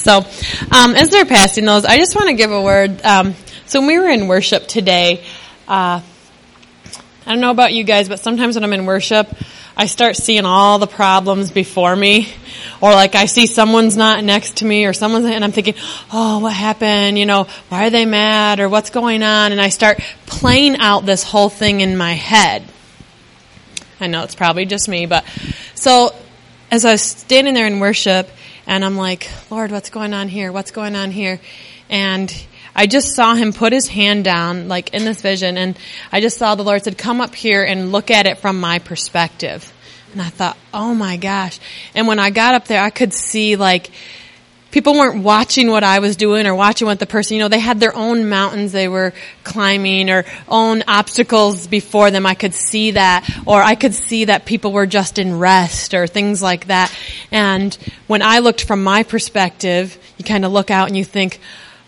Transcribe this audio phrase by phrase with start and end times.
[0.00, 0.24] So,
[0.72, 3.04] um, as they're passing those, I just want to give a word.
[3.04, 3.34] Um,
[3.66, 5.22] so, when we were in worship today,
[5.68, 6.00] uh,
[7.26, 9.28] I don't know about you guys, but sometimes when I'm in worship,
[9.76, 12.28] I start seeing all the problems before me,
[12.80, 15.74] or like I see someone's not next to me, or someone's, and I'm thinking,
[16.12, 17.18] oh, what happened?
[17.18, 19.52] You know, why are they mad, or what's going on?
[19.52, 22.64] And I start playing out this whole thing in my head.
[24.00, 25.24] I know it's probably just me, but
[25.74, 26.14] so
[26.70, 28.30] as I was standing there in worship,
[28.70, 30.52] and I'm like, Lord, what's going on here?
[30.52, 31.40] What's going on here?
[31.88, 32.32] And
[32.72, 35.76] I just saw him put his hand down, like in this vision, and
[36.12, 38.78] I just saw the Lord said, come up here and look at it from my
[38.78, 39.72] perspective.
[40.12, 41.58] And I thought, oh my gosh.
[41.96, 43.90] And when I got up there, I could see like,
[44.70, 47.58] people weren't watching what I was doing or watching what the person, you know, they
[47.58, 49.12] had their own mountains they were
[49.44, 52.26] climbing or own obstacles before them.
[52.26, 56.06] I could see that or I could see that people were just in rest or
[56.06, 56.94] things like that.
[57.30, 61.40] And when I looked from my perspective, you kind of look out and you think,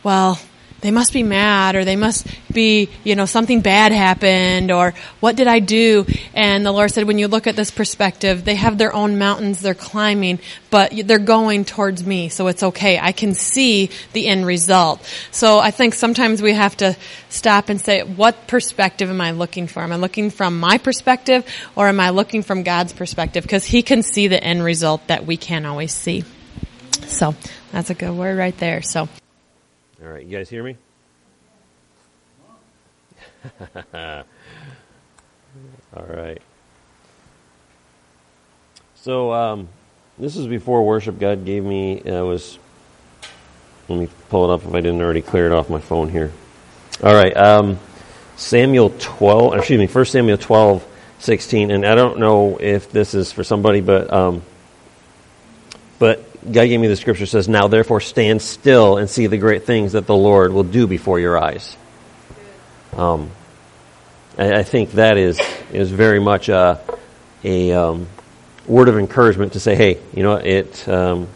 [0.02, 0.40] well,
[0.82, 5.36] they must be mad or they must be, you know, something bad happened or what
[5.36, 6.04] did I do?
[6.34, 9.60] And the Lord said, when you look at this perspective, they have their own mountains
[9.60, 12.28] they're climbing, but they're going towards me.
[12.28, 12.98] So it's okay.
[12.98, 15.00] I can see the end result.
[15.30, 16.96] So I think sometimes we have to
[17.28, 19.84] stop and say, what perspective am I looking for?
[19.84, 23.44] Am I looking from my perspective or am I looking from God's perspective?
[23.44, 26.24] Because He can see the end result that we can't always see.
[27.06, 27.36] So
[27.70, 28.82] that's a good word right there.
[28.82, 29.08] So.
[30.02, 30.76] All right, you guys hear me?
[33.94, 34.24] All
[35.94, 36.42] right.
[38.96, 39.68] So um,
[40.18, 41.20] this is before worship.
[41.20, 42.02] God gave me.
[42.02, 42.58] Uh, was
[43.88, 46.32] let me pull it up if I didn't already clear it off my phone here.
[47.00, 47.78] All right, um,
[48.36, 49.54] Samuel twelve.
[49.54, 50.84] Excuse me, First Samuel 12,
[51.20, 51.70] 16.
[51.70, 54.42] And I don't know if this is for somebody, but um,
[56.00, 59.64] but God gave me the scripture says, Now therefore stand still and see the great
[59.64, 61.76] things that the Lord will do before your eyes.
[62.96, 63.30] Um,
[64.36, 65.40] I, I think that is,
[65.72, 66.80] is very much a,
[67.44, 68.08] a um,
[68.66, 71.28] word of encouragement to say, hey, you know, it, um,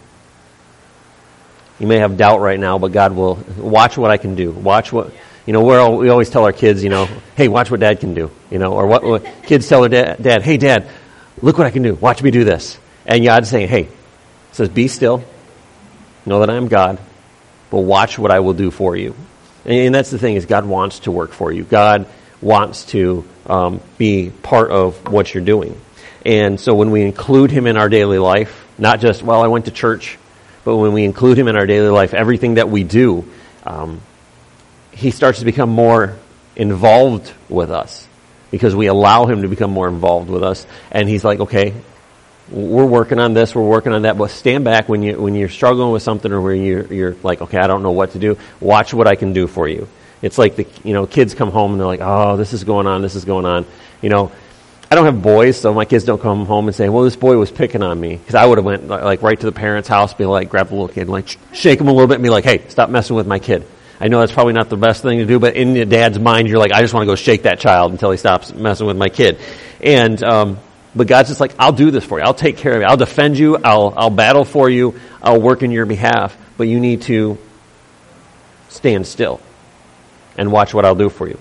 [1.79, 4.51] you may have doubt right now, but God will watch what I can do.
[4.51, 5.13] Watch what,
[5.47, 7.07] you know, we're all, we always tell our kids, you know,
[7.37, 10.23] hey, watch what dad can do, you know, or what, what kids tell their dad,
[10.23, 10.89] dad, hey, dad,
[11.43, 11.95] look what I can do.
[11.95, 12.79] Watch me do this.
[13.05, 13.89] And God's saying, hey,
[14.57, 15.23] says, Be still,
[16.25, 16.99] know that I am God,
[17.71, 19.15] but watch what I will do for you.
[19.65, 21.65] And, that's the thing is God wants to work for you.
[21.65, 22.07] God
[22.41, 25.81] wants to um, be part of what you're doing.
[26.25, 29.67] And so when we include him in our daily life, not just, well, I went
[29.67, 30.19] to church,
[30.65, 33.25] but when we include him in our daily life, everything that we do,
[33.65, 34.01] um,
[34.93, 36.17] he starts to become more
[36.57, 38.07] involved with us
[38.51, 40.67] because we allow him to become more involved with us.
[40.91, 41.75] And he's like, okay,
[42.51, 45.49] we're working on this, we're working on that, but stand back when you when you're
[45.49, 48.39] struggling with something or where you're you're like, okay, I don't know what to do.
[48.61, 49.89] Watch what I can do for you.
[50.23, 52.87] It's like the you know kids come home and they're like, oh, this is going
[52.87, 53.67] on, this is going on.
[54.01, 54.33] You know,
[54.91, 57.37] I don't have boys, so my kids don't come home and say, well, this boy
[57.37, 60.15] was picking on me because I would have went like right to the parents' house,
[60.15, 62.31] be like, grab the little kid, and like shake him a little bit, and be
[62.31, 63.67] like, hey, stop messing with my kid.
[63.99, 66.49] I know that's probably not the best thing to do, but in your dad's mind,
[66.49, 68.97] you're like, I just want to go shake that child until he stops messing with
[68.97, 69.39] my kid.
[69.81, 70.59] And um,
[70.97, 72.25] but God's just like, I'll do this for you.
[72.25, 72.87] I'll take care of you.
[72.87, 73.59] I'll defend you.
[73.59, 74.99] I'll, I'll battle for you.
[75.23, 76.37] I'll work in your behalf.
[76.57, 77.37] But you need to
[78.71, 79.41] stand still
[80.39, 81.39] and watch what I'll do for you.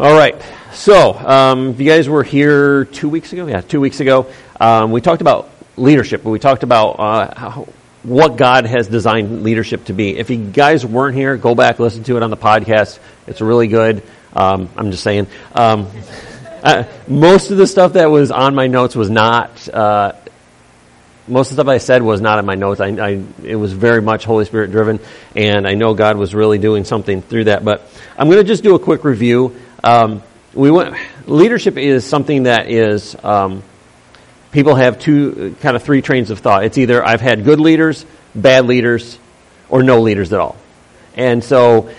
[0.00, 0.34] All right.
[0.72, 4.26] So, um, if you guys were here two weeks ago, yeah, two weeks ago,
[4.60, 6.24] um, we talked about leadership.
[6.24, 7.68] We talked about uh, how,
[8.02, 10.18] what God has designed leadership to be.
[10.18, 12.98] If you guys weren't here, go back, listen to it on the podcast.
[13.28, 14.02] It's really good.
[14.32, 15.28] Um, I'm just saying.
[16.64, 19.68] Uh, most of the stuff that was on my notes was not.
[19.68, 20.12] Uh,
[21.28, 22.80] most of the stuff I said was not in my notes.
[22.80, 24.98] I, I, it was very much Holy Spirit driven,
[25.36, 27.66] and I know God was really doing something through that.
[27.66, 27.86] But
[28.16, 29.54] I'm going to just do a quick review.
[29.82, 30.22] Um,
[30.54, 33.62] we went, leadership is something that is um,
[34.50, 36.64] people have two kind of three trains of thought.
[36.64, 39.18] It's either I've had good leaders, bad leaders,
[39.68, 40.56] or no leaders at all.
[41.14, 41.90] And so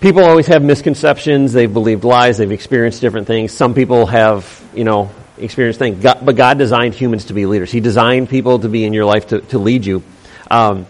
[0.00, 1.52] people always have misconceptions.
[1.52, 2.38] They've believed lies.
[2.38, 3.52] They've experienced different things.
[3.52, 6.02] Some people have, you know, experienced things.
[6.02, 7.70] God, but God designed humans to be leaders.
[7.70, 10.02] He designed people to be in your life to, to lead you.
[10.50, 10.86] Um,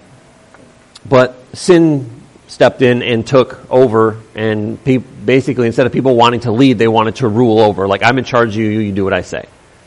[1.09, 2.11] but sin
[2.49, 6.89] stepped in and took over, and pe- basically, instead of people wanting to lead, they
[6.89, 7.89] wanted to rule over.
[7.89, 9.47] Like, I'm in charge of you, you do what I say.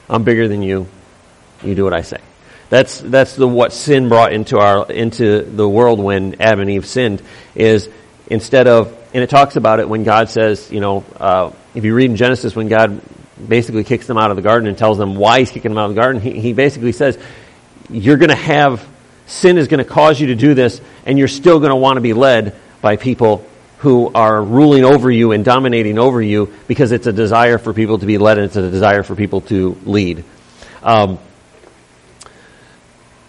[0.10, 0.88] I'm bigger than you,
[1.64, 2.18] you do what I say.
[2.70, 6.86] That's that's the what sin brought into our into the world when Adam and Eve
[6.86, 7.22] sinned.
[7.56, 7.90] Is
[8.28, 11.96] instead of and it talks about it when God says, you know, uh, if you
[11.96, 13.02] read in Genesis when God
[13.48, 15.90] basically kicks them out of the garden and tells them why he's kicking them out
[15.90, 17.18] of the garden, he, he basically says,
[17.90, 18.86] you're going to have
[19.30, 21.98] sin is going to cause you to do this, and you're still going to want
[21.98, 23.46] to be led by people
[23.80, 27.98] who are ruling over you and dominating over you because it's a desire for people
[27.98, 30.26] to be led and it's a desire for people to lead.
[30.84, 31.18] Um,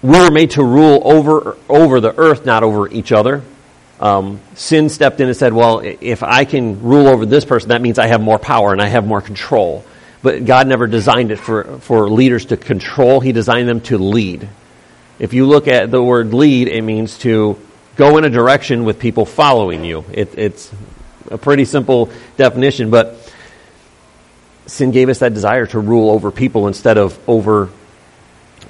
[0.02, 3.42] we were made to rule over over the earth, not over each other.
[4.00, 7.82] Um, sin stepped in and said, "Well, if I can rule over this person, that
[7.82, 9.84] means I have more power and I have more control."
[10.22, 14.48] But God never designed it for for leaders to control; He designed them to lead.
[15.18, 17.58] If you look at the word "lead," it means to
[17.96, 20.06] go in a direction with people following you.
[20.12, 20.72] It, it's
[21.30, 22.08] a pretty simple
[22.38, 23.30] definition, but
[24.64, 27.68] sin gave us that desire to rule over people instead of over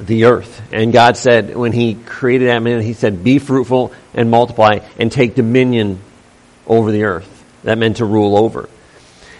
[0.07, 0.63] the earth.
[0.73, 5.11] And God said, when He created that man, He said, be fruitful and multiply and
[5.11, 6.01] take dominion
[6.67, 7.29] over the earth.
[7.65, 8.69] That meant to rule over.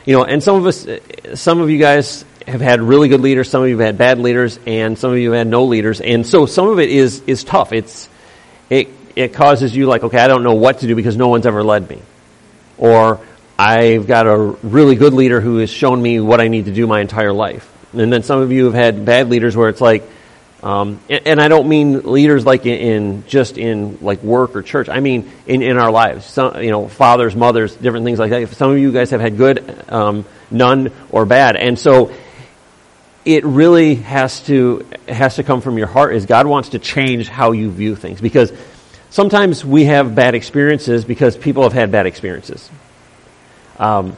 [0.05, 0.87] You know, and some of us,
[1.35, 4.19] some of you guys have had really good leaders, some of you have had bad
[4.19, 6.01] leaders, and some of you have had no leaders.
[6.01, 7.73] And so some of it is, is tough.
[7.73, 8.09] It's,
[8.69, 11.47] it, it causes you like, okay, I don't know what to do because no one's
[11.47, 12.01] ever led me.
[12.79, 13.21] Or
[13.59, 16.87] I've got a really good leader who has shown me what I need to do
[16.87, 17.71] my entire life.
[17.93, 20.03] And then some of you have had bad leaders where it's like,
[20.63, 24.63] um, and, and, I don't mean leaders like in, in, just in like work or
[24.63, 24.91] church.
[24.91, 26.27] I mean in, in our lives.
[26.27, 28.43] Some, you know, fathers, mothers, different things like that.
[28.43, 32.13] If some of you guys have had good, um, none, or bad, and so
[33.25, 36.15] it really has to has to come from your heart.
[36.15, 38.53] Is God wants to change how you view things because
[39.09, 42.69] sometimes we have bad experiences because people have had bad experiences.
[43.79, 44.17] Um,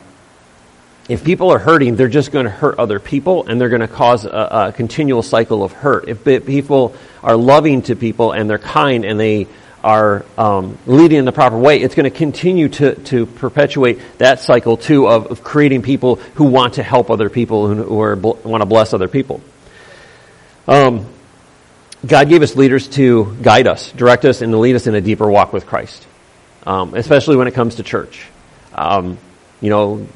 [1.09, 3.89] if people are hurting, they're just going to hurt other people and they're going to
[3.89, 4.29] cause a,
[4.69, 6.09] a continual cycle of hurt.
[6.09, 9.49] If people are loving to people and they're kind and they
[9.83, 14.39] are um, leading in the proper way, it's going to continue to, to perpetuate that
[14.39, 18.15] cycle too of, of creating people who want to help other people, who, who are,
[18.15, 19.41] want to bless other people.
[20.69, 21.07] Um,
[22.07, 25.01] God gave us leaders to guide us, direct us, and to lead us in a
[25.01, 26.07] deeper walk with Christ,
[26.65, 28.27] um, especially when it comes to church.
[28.73, 29.19] Um,
[29.61, 30.07] you know,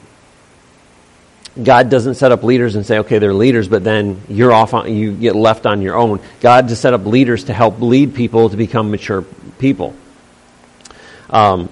[1.63, 4.95] God doesn't set up leaders and say, okay, they're leaders, but then you're off on,
[4.95, 6.21] you get left on your own.
[6.41, 9.23] God to set up leaders to help lead people to become mature
[9.59, 9.95] people.
[11.31, 11.69] Um,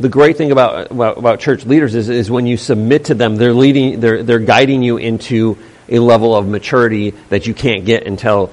[0.00, 3.36] the great thing about, about, about, church leaders is, is when you submit to them,
[3.36, 5.58] they're leading, they're, they're guiding you into
[5.88, 8.52] a level of maturity that you can't get until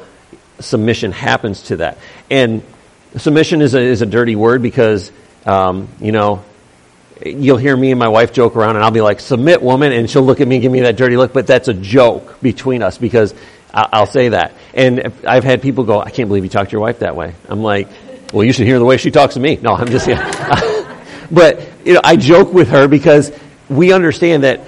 [0.60, 1.98] submission happens to that.
[2.30, 2.64] And
[3.16, 5.12] submission is a, is a dirty word because,
[5.46, 6.44] um, you know,
[7.26, 10.10] you'll hear me and my wife joke around and I'll be like, submit woman, and
[10.10, 12.84] she'll look at me and give me that dirty look, but that's a joke between
[12.84, 13.34] us because
[13.74, 14.54] I'll say that.
[14.74, 17.36] And I've had people go, I can't believe you talk to your wife that way.
[17.48, 17.90] I'm like,
[18.34, 19.58] well, you should hear the way she talks to me.
[19.62, 20.96] No, I'm just, yeah.
[21.32, 23.32] but, you know, I joke with her because
[23.70, 24.62] we understand that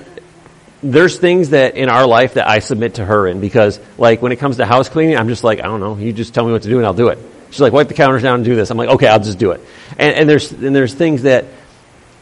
[0.81, 4.31] there's things that in our life that I submit to her in because, like, when
[4.31, 6.51] it comes to house cleaning, I'm just like, I don't know, you just tell me
[6.51, 7.19] what to do and I'll do it.
[7.49, 8.69] She's like, wipe the counters down and do this.
[8.69, 9.61] I'm like, okay, I'll just do it.
[9.97, 11.45] And, and there's, and there's things that,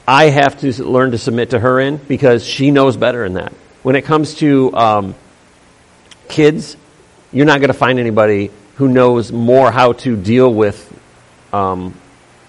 [0.07, 3.51] I have to learn to submit to her in because she knows better in that.
[3.83, 5.15] When it comes to um,
[6.29, 6.77] kids,
[7.33, 10.93] you're not going to find anybody who knows more how to deal with
[11.51, 11.93] um,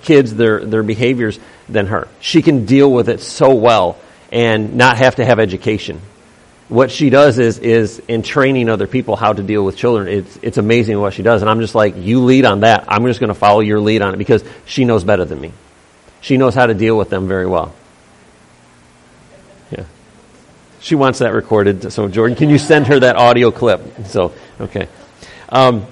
[0.03, 2.07] kids, their, their behaviors, than her.
[2.21, 3.99] She can deal with it so well
[4.31, 6.01] and not have to have education.
[6.69, 10.39] What she does is, is in training other people how to deal with children, it's,
[10.43, 11.41] it's amazing what she does.
[11.41, 12.85] And I'm just like, you lead on that.
[12.89, 15.53] I'm just going to follow your lead on it because she knows better than me.
[16.21, 17.75] She knows how to deal with them very well.
[19.71, 19.85] Yeah.
[20.81, 21.93] She wants that recorded.
[21.93, 24.07] So, Jordan, can you send her that audio clip?
[24.07, 24.89] So, okay.
[25.49, 25.87] Um,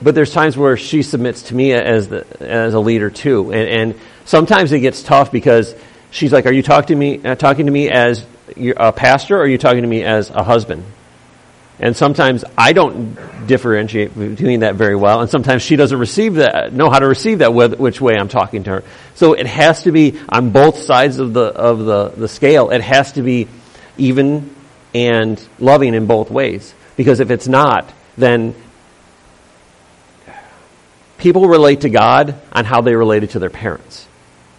[0.00, 3.68] but there's times where she submits to me as the, as a leader too, and,
[3.68, 5.74] and sometimes it gets tough because
[6.10, 8.24] she's like, "Are you talking to me uh, talking to me as
[8.58, 10.84] a pastor, or are you talking to me as a husband?"
[11.78, 16.72] And sometimes I don't differentiate between that very well, and sometimes she doesn't receive that,
[16.72, 18.84] know how to receive that which way I'm talking to her.
[19.14, 22.70] So it has to be on both sides of the of the, the scale.
[22.70, 23.48] It has to be
[23.98, 24.54] even
[24.94, 26.72] and loving in both ways.
[26.96, 28.54] Because if it's not, then
[31.18, 34.06] people relate to God on how they related to their parents.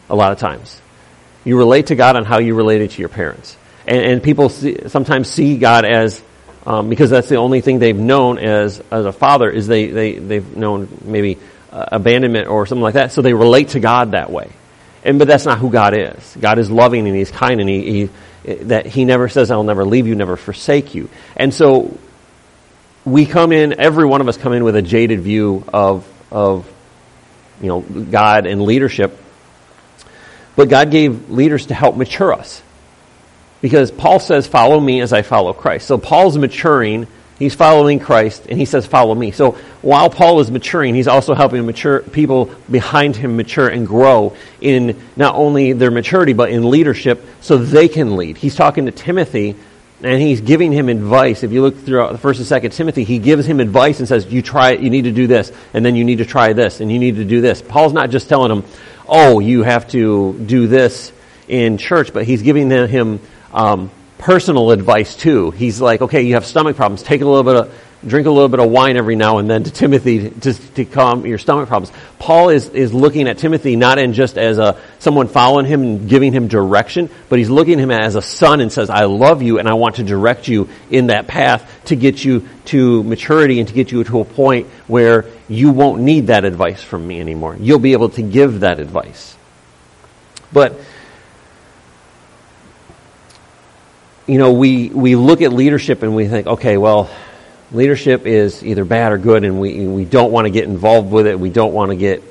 [0.10, 0.80] A lot of times,
[1.44, 3.58] you relate to God on how you related to your parents,
[3.88, 6.22] and, and people see, sometimes see God as
[6.68, 10.20] um, because that's the only thing they've known as as a father is they they
[10.20, 11.40] they've known maybe
[11.72, 13.14] uh, abandonment or something like that.
[13.14, 14.52] So they relate to God that way,
[15.02, 16.38] and but that's not who God is.
[16.38, 18.10] God is loving and He's kind and He,
[18.44, 21.10] he that He never says I'll never leave you, never forsake you.
[21.38, 21.98] And so
[23.06, 23.80] we come in.
[23.80, 26.70] Every one of us come in with a jaded view of of
[27.62, 29.18] you know God and leadership.
[30.58, 32.62] But God gave leaders to help mature us.
[33.62, 35.88] Because Paul says, follow me as I follow Christ.
[35.88, 37.08] So Paul's maturing
[37.40, 39.30] He's following Christ, and he says, Follow me.
[39.32, 39.52] So
[39.84, 45.00] while Paul is maturing, he's also helping mature people behind him mature and grow in
[45.16, 48.38] not only their maturity, but in leadership so they can lead.
[48.38, 49.56] He's talking to Timothy,
[50.02, 51.44] and he's giving him advice.
[51.44, 54.26] If you look throughout the first and second Timothy, he gives him advice and says,
[54.26, 56.92] You try you need to do this, and then you need to try this, and
[56.92, 57.62] you need to do this.
[57.62, 58.64] Paul's not just telling him,
[59.08, 61.12] Oh, you have to do this
[61.48, 63.20] in church, but he's giving him
[63.54, 65.52] um, personal advice too.
[65.52, 67.04] He's like, okay, you have stomach problems.
[67.04, 67.74] Take a little bit of,
[68.06, 71.26] drink a little bit of wine every now and then to Timothy to, to calm
[71.26, 71.96] your stomach problems.
[72.20, 76.10] Paul is, is looking at Timothy not in just as a, someone following him and
[76.10, 79.42] giving him direction, but he's looking at him as a son and says, I love
[79.42, 83.60] you and I want to direct you in that path to get you to maturity
[83.60, 87.20] and to get you to a point where you won't need that advice from me
[87.20, 87.56] anymore.
[87.60, 89.36] You'll be able to give that advice.
[90.52, 90.80] But
[94.28, 97.10] you know, we, we look at leadership and we think, okay, well,
[97.72, 101.28] leadership is either bad or good, and we, we don't want to get involved with
[101.28, 101.40] it.
[101.40, 102.24] We don't want to get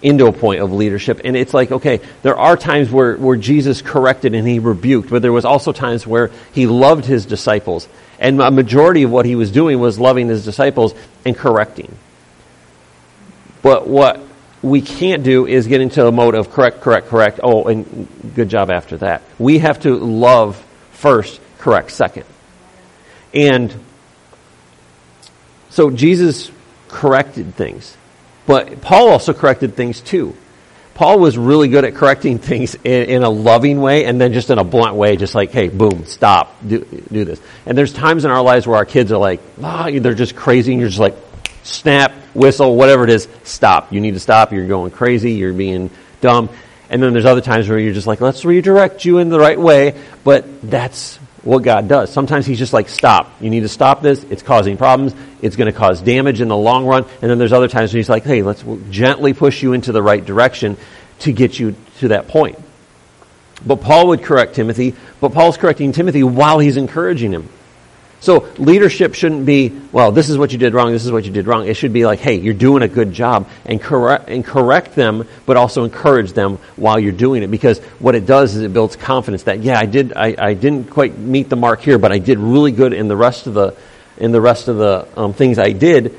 [0.00, 1.20] into a point of leadership.
[1.24, 5.22] And it's like, okay, there are times where, where Jesus corrected and he rebuked, but
[5.22, 7.86] there was also times where he loved his disciples.
[8.18, 10.94] And a majority of what he was doing was loving his disciples
[11.24, 11.94] and correcting.
[13.62, 14.20] But what
[14.60, 17.40] we can't do is get into a mode of correct, correct, correct.
[17.42, 19.22] Oh, and good job after that.
[19.38, 20.64] We have to love
[21.02, 22.24] first, correct second.
[23.34, 23.74] And
[25.70, 26.50] so Jesus
[26.88, 27.96] corrected things.
[28.46, 30.36] But Paul also corrected things too.
[30.94, 34.50] Paul was really good at correcting things in, in, a loving way and then just
[34.50, 37.40] in a blunt way, just like, hey, boom, stop, do, do this.
[37.66, 40.72] And there's times in our lives where our kids are like, ah, they're just crazy,
[40.72, 41.16] and you're just like,
[41.62, 43.92] snap, whistle, whatever it is, stop.
[43.92, 45.90] You need to stop, you're going crazy, you're being
[46.20, 46.50] dumb.
[46.92, 49.58] And then there's other times where you're just like, let's redirect you in the right
[49.58, 49.98] way.
[50.24, 52.12] But that's what God does.
[52.12, 53.32] Sometimes He's just like, stop.
[53.40, 54.22] You need to stop this.
[54.24, 55.14] It's causing problems.
[55.40, 57.04] It's going to cause damage in the long run.
[57.22, 60.02] And then there's other times where He's like, hey, let's gently push you into the
[60.02, 60.76] right direction
[61.20, 62.58] to get you to that point.
[63.64, 67.48] But Paul would correct Timothy, but Paul's correcting Timothy while he's encouraging him.
[68.22, 71.32] So leadership shouldn't be, well, this is what you did wrong, this is what you
[71.32, 71.66] did wrong.
[71.66, 75.26] It should be like, hey, you're doing a good job and correct, and correct them,
[75.44, 78.94] but also encourage them while you're doing it because what it does is it builds
[78.94, 82.18] confidence that, yeah, I did, I, I didn't quite meet the mark here, but I
[82.18, 83.76] did really good in the rest of the,
[84.18, 86.14] in the rest of the um, things I did.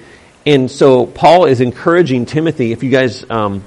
[0.46, 3.64] And so Paul is encouraging Timothy, if you guys, um,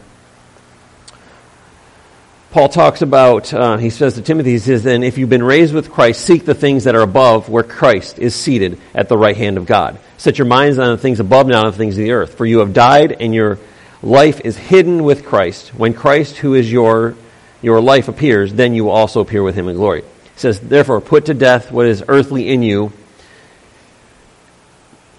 [2.57, 5.75] Paul talks about, uh, he says to Timothy, he says, then if you've been raised
[5.75, 9.37] with Christ, seek the things that are above where Christ is seated at the right
[9.37, 9.99] hand of God.
[10.17, 12.33] Set your minds on the things above, not on the things of the earth.
[12.39, 13.59] For you have died and your
[14.03, 15.75] life is hidden with Christ.
[15.75, 17.15] When Christ, who is your,
[17.61, 20.01] your life, appears, then you will also appear with him in glory.
[20.01, 22.91] He says, therefore, put to death what is earthly in you,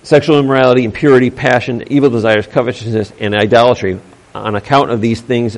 [0.02, 4.00] sexual immorality, impurity, passion, evil desires, covetousness, and idolatry.
[4.34, 5.56] On account of these things,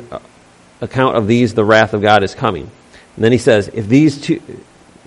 [0.81, 2.69] account of these the wrath of God is coming.
[3.15, 4.41] And then he says, if these two,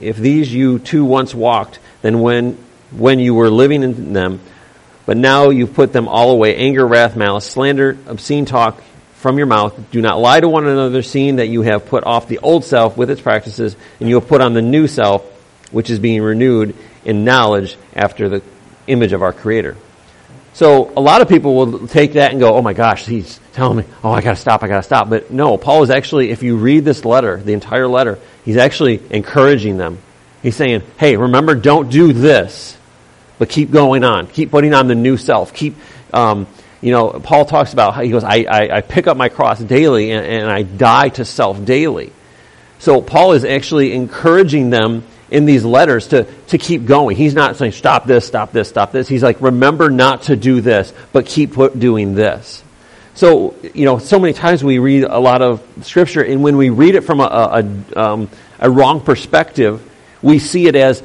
[0.00, 2.58] if these you two once walked, then when
[2.90, 4.40] when you were living in them,
[5.06, 8.82] but now you've put them all away, anger, wrath, malice, slander, obscene talk
[9.14, 9.90] from your mouth.
[9.90, 12.96] Do not lie to one another, seeing that you have put off the old self
[12.96, 15.24] with its practices, and you have put on the new self,
[15.70, 18.42] which is being renewed in knowledge after the
[18.86, 19.76] image of our Creator.
[20.54, 23.78] So a lot of people will take that and go, oh my gosh, he's telling
[23.78, 25.08] me, oh, I gotta stop, I gotta stop.
[25.08, 29.00] But no, Paul is actually, if you read this letter, the entire letter, he's actually
[29.10, 29.98] encouraging them.
[30.42, 32.76] He's saying, hey, remember, don't do this,
[33.38, 34.26] but keep going on.
[34.26, 35.54] Keep putting on the new self.
[35.54, 35.76] Keep,
[36.12, 36.46] um,
[36.82, 39.58] you know, Paul talks about how he goes, I, I, I pick up my cross
[39.58, 42.12] daily and, and I die to self daily.
[42.78, 47.16] So Paul is actually encouraging them in these letters to, to keep going.
[47.16, 49.08] He's not saying, stop this, stop this, stop this.
[49.08, 52.62] He's like, remember not to do this, but keep doing this.
[53.14, 56.68] So, you know, so many times we read a lot of scripture, and when we
[56.68, 59.82] read it from a, a, um, a wrong perspective,
[60.20, 61.02] we see it as,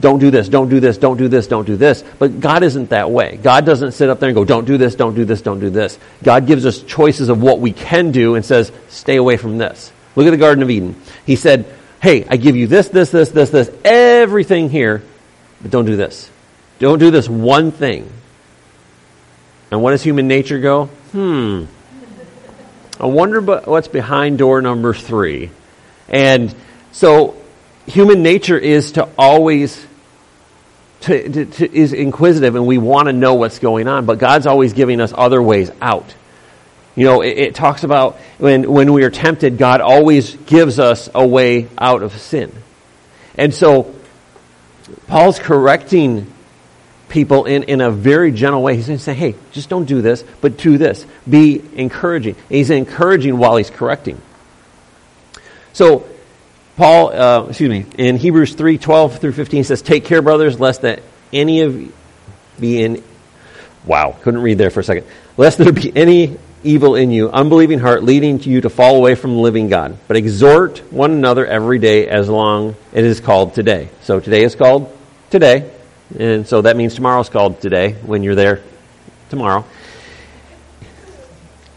[0.00, 2.02] don't do this, don't do this, don't do this, don't do this.
[2.18, 3.38] But God isn't that way.
[3.40, 5.70] God doesn't sit up there and go, don't do this, don't do this, don't do
[5.70, 5.98] this.
[6.24, 9.92] God gives us choices of what we can do and says, stay away from this.
[10.16, 11.00] Look at the Garden of Eden.
[11.24, 11.64] He said,
[12.02, 15.02] hey, I give you this, this, this, this, this, everything here,
[15.62, 16.28] but don't do this.
[16.80, 18.12] Don't do this one thing.
[19.70, 20.86] And what does human nature go?
[21.12, 21.64] Hmm.
[23.00, 25.50] I wonder what's behind door number three.
[26.08, 26.54] And
[26.90, 27.36] so
[27.86, 29.86] human nature is to always
[31.02, 34.46] to, to, to, is inquisitive and we want to know what's going on, but God's
[34.46, 36.14] always giving us other ways out.
[36.94, 41.08] You know, it, it, talks about when, when we are tempted, God always gives us
[41.14, 42.52] a way out of sin.
[43.34, 43.94] And so,
[45.06, 46.30] Paul's correcting
[47.08, 48.76] people in, in a very gentle way.
[48.76, 51.06] He's going to say, hey, just don't do this, but do this.
[51.28, 52.34] Be encouraging.
[52.34, 54.20] And he's encouraging while he's correcting.
[55.72, 56.06] So,
[56.76, 60.82] Paul, uh, excuse me, in Hebrews 3 12 through 15 says, Take care, brothers, lest
[60.82, 61.92] that any of
[62.58, 63.02] be in.
[63.84, 65.06] Wow, couldn't read there for a second.
[65.36, 69.34] Lest there be any evil in you, unbelieving heart, leading you to fall away from
[69.34, 69.98] the living God.
[70.08, 73.88] But exhort one another every day as long it is called today.
[74.02, 74.96] So today is called
[75.30, 75.70] today.
[76.18, 78.62] And so that means tomorrow's called today when you're there
[79.30, 79.64] tomorrow.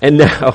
[0.01, 0.51] And now,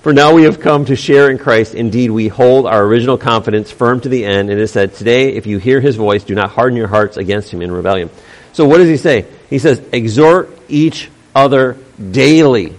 [0.00, 1.74] for now we have come to share in Christ.
[1.74, 4.50] Indeed, we hold our original confidence firm to the end.
[4.50, 7.52] And it said, Today, if you hear his voice, do not harden your hearts against
[7.52, 8.10] him in rebellion.
[8.52, 9.26] So what does he say?
[9.50, 11.76] He says, Exhort each other
[12.10, 12.74] daily.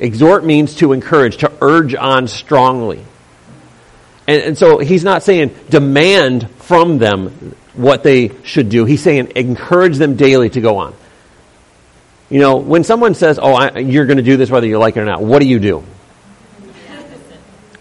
[0.00, 3.04] Exhort means to encourage, to urge on strongly.
[4.26, 8.84] And, and so he's not saying demand from them what they should do.
[8.84, 10.94] He's saying encourage them daily to go on.
[12.30, 14.96] You know, when someone says, "Oh, I, you're going to do this whether you like
[14.96, 15.84] it or not," what do you do?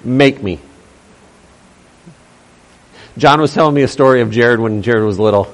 [0.04, 0.60] Make me.
[3.18, 5.54] John was telling me a story of Jared when Jared was little,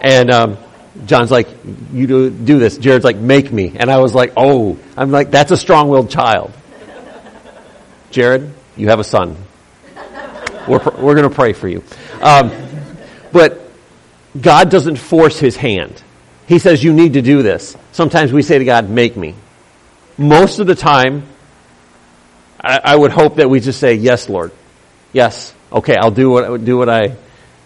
[0.00, 0.58] and um,
[1.06, 1.48] John's like,
[1.92, 5.30] "You do do this." Jared's like, "Make me," and I was like, "Oh," I'm like,
[5.30, 6.52] "That's a strong-willed child."
[8.10, 9.36] Jared, you have a son.
[10.68, 11.82] We're we're going to pray for you.
[12.20, 12.52] Um,
[13.32, 13.60] but
[14.38, 16.02] God doesn't force his hand.
[16.46, 17.76] He says, You need to do this.
[17.92, 19.34] Sometimes we say to God, Make me.
[20.18, 21.24] Most of the time,
[22.60, 24.52] I, I would hope that we just say, Yes, Lord.
[25.12, 25.52] Yes.
[25.70, 27.16] Okay, I'll do what, do what I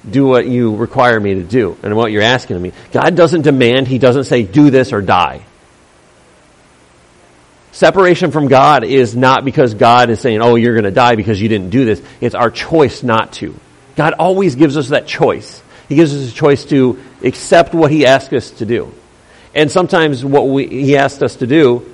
[0.08, 2.72] do what you require me to do and what you're asking of me.
[2.92, 5.44] God doesn't demand, He doesn't say, do this or die.
[7.72, 11.40] Separation from God is not because God is saying, oh, you're going to die because
[11.40, 12.02] you didn't do this.
[12.22, 13.54] It's our choice not to.
[13.96, 15.62] God always gives us that choice.
[15.88, 18.92] He gives us a choice to accept what He asks us to do.
[19.54, 21.92] And sometimes what we, He asks us to do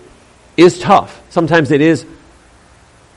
[0.56, 1.20] is tough.
[1.30, 2.06] Sometimes it is,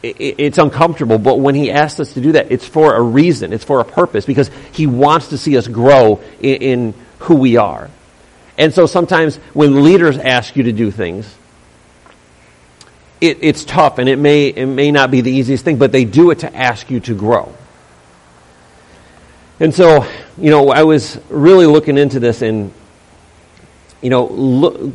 [0.05, 3.63] it's uncomfortable, but when He asks us to do that, it's for a reason, it's
[3.63, 7.89] for a purpose, because He wants to see us grow in, in who we are.
[8.57, 11.33] And so sometimes when leaders ask you to do things,
[13.19, 16.05] it, it's tough and it may, it may not be the easiest thing, but they
[16.05, 17.53] do it to ask you to grow.
[19.59, 20.05] And so,
[20.37, 22.73] you know, I was really looking into this and,
[24.01, 24.27] you know,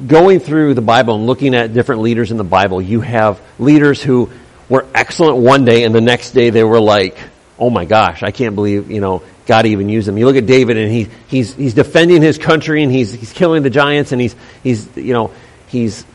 [0.06, 4.02] going through the Bible and looking at different leaders in the Bible, you have leaders
[4.02, 4.30] who
[4.70, 7.18] were excellent one day and the next day they were like,
[7.59, 10.16] oh my gosh, I can't believe, you know, God even used them.
[10.16, 13.62] You look at David and he, he's, he's defending his country and he's, he's killing
[13.62, 15.33] the giants and he's, he's, you know,
[15.68, 16.06] he's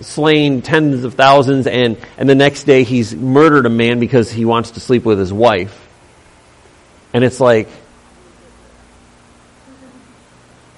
[0.00, 4.44] slain tens of thousands and, and the next day he's murdered a man because he
[4.44, 5.88] wants to sleep with his wife.
[7.14, 7.68] And it's like,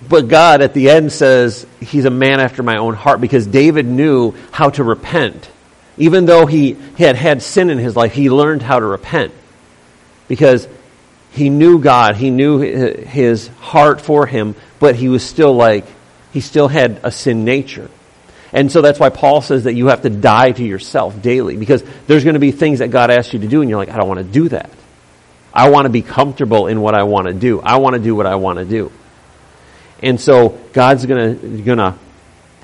[0.09, 3.87] but God at the end says he's a man after my own heart because David
[3.87, 5.49] knew how to repent.
[5.97, 9.33] Even though he had had sin in his life, he learned how to repent
[10.29, 10.67] because
[11.33, 15.85] he knew God, he knew his heart for him, but he was still like,
[16.33, 17.91] he still had a sin nature.
[18.53, 21.83] And so that's why Paul says that you have to die to yourself daily because
[22.07, 23.97] there's going to be things that God asks you to do and you're like, I
[23.97, 24.71] don't want to do that.
[25.55, 27.61] I want to be comfortable in what I want to do.
[27.61, 28.93] I want to do what I want to do.
[30.03, 31.99] And so God's gonna gonna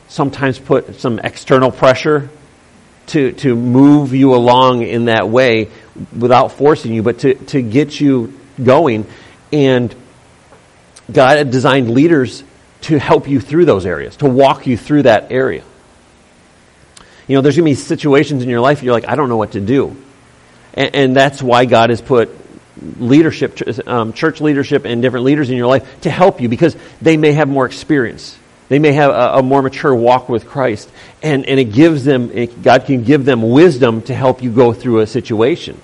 [0.08, 2.30] sometimes put some external pressure
[3.08, 5.68] to to move you along in that way
[6.16, 9.06] without forcing you, but to, to get you going.
[9.52, 9.94] And
[11.10, 12.44] God had designed leaders
[12.82, 15.64] to help you through those areas, to walk you through that area.
[17.26, 19.36] You know, there's going to be situations in your life you're like, I don't know
[19.36, 19.96] what to do.
[20.74, 22.30] And, and that's why God has put
[22.98, 27.16] leadership, um, church leadership, and different leaders in your life to help you because they
[27.16, 28.38] may have more experience.
[28.68, 30.90] They may have a, a more mature walk with Christ.
[31.22, 34.72] And, and it gives them, it, God can give them wisdom to help you go
[34.72, 35.80] through a situation.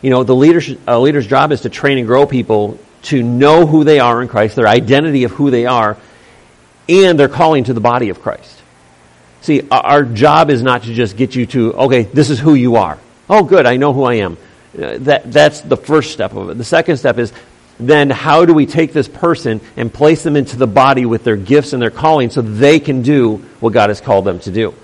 [0.00, 3.84] You know, the leader's, leader's job is to train and grow people to know who
[3.84, 5.96] they are in Christ, their identity of who they are,
[6.88, 8.60] and their calling to the body of Christ.
[9.42, 12.76] See, our job is not to just get you to, okay, this is who you
[12.76, 12.98] are.
[13.28, 14.36] Oh, good, I know who I am.
[14.76, 16.58] Uh, that, that's the first step of it.
[16.58, 17.32] The second step is
[17.88, 21.36] then how do we take this person and place them into the body with their
[21.36, 24.74] gifts and their calling so they can do what God has called them to do?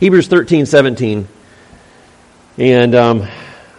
[0.00, 1.28] Hebrews 13, 17.
[2.58, 3.28] And um,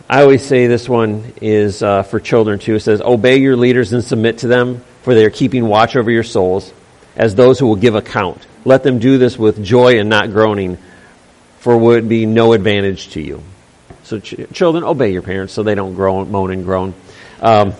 [0.10, 2.76] I always say this one is uh, for children too.
[2.76, 6.12] It says, Obey your leaders and submit to them, for they are keeping watch over
[6.12, 6.74] your souls
[7.16, 8.46] as those who will give account.
[8.66, 10.78] Let them do this with joy and not groaning,
[11.60, 13.44] for it would be no advantage to you.
[14.04, 16.94] So, ch- children, obey your parents so they don't groan, moan and groan.
[17.42, 17.74] Um,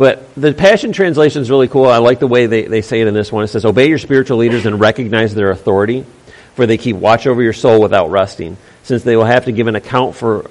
[0.00, 1.84] But the Passion Translation is really cool.
[1.84, 3.44] I like the way they, they say it in this one.
[3.44, 6.06] It says, Obey your spiritual leaders and recognize their authority,
[6.54, 9.66] for they keep watch over your soul without resting, since they will have to give
[9.66, 10.50] an account for,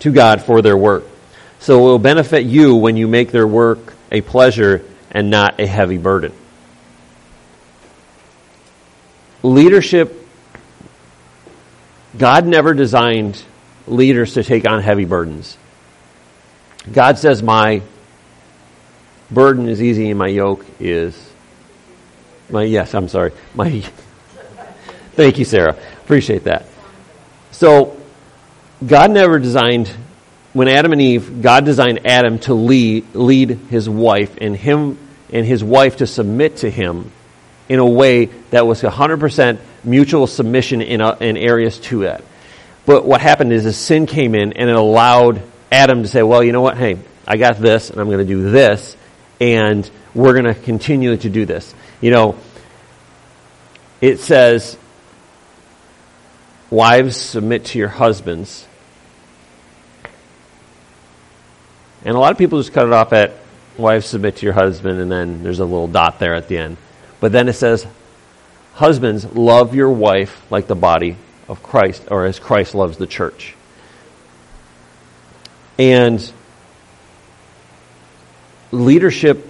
[0.00, 1.04] to God for their work.
[1.60, 5.66] So it will benefit you when you make their work a pleasure and not a
[5.66, 6.32] heavy burden.
[9.44, 10.26] Leadership,
[12.18, 13.40] God never designed
[13.86, 15.56] leaders to take on heavy burdens.
[16.92, 17.82] God says, My
[19.30, 21.32] burden is easy and my yoke is
[22.50, 23.32] my yes, I'm sorry.
[23.54, 23.80] My
[25.12, 25.76] Thank you, Sarah.
[26.02, 26.66] Appreciate that.
[27.52, 27.96] So
[28.84, 29.88] God never designed
[30.52, 34.98] when Adam and Eve, God designed Adam to lead, lead his wife and him
[35.32, 37.10] and his wife to submit to him
[37.68, 42.22] in a way that was 100% mutual submission in, a, in areas to that.
[42.86, 45.42] But what happened is the sin came in and it allowed
[45.74, 46.76] Adam to say, well, you know what?
[46.76, 48.96] Hey, I got this and I'm going to do this
[49.40, 51.74] and we're going to continue to do this.
[52.00, 52.38] You know,
[54.00, 54.78] it says,
[56.70, 58.66] wives submit to your husbands.
[62.04, 63.32] And a lot of people just cut it off at
[63.76, 66.76] wives submit to your husband and then there's a little dot there at the end.
[67.18, 67.84] But then it says,
[68.74, 71.16] husbands love your wife like the body
[71.48, 73.53] of Christ or as Christ loves the church.
[75.78, 76.32] And
[78.70, 79.48] leadership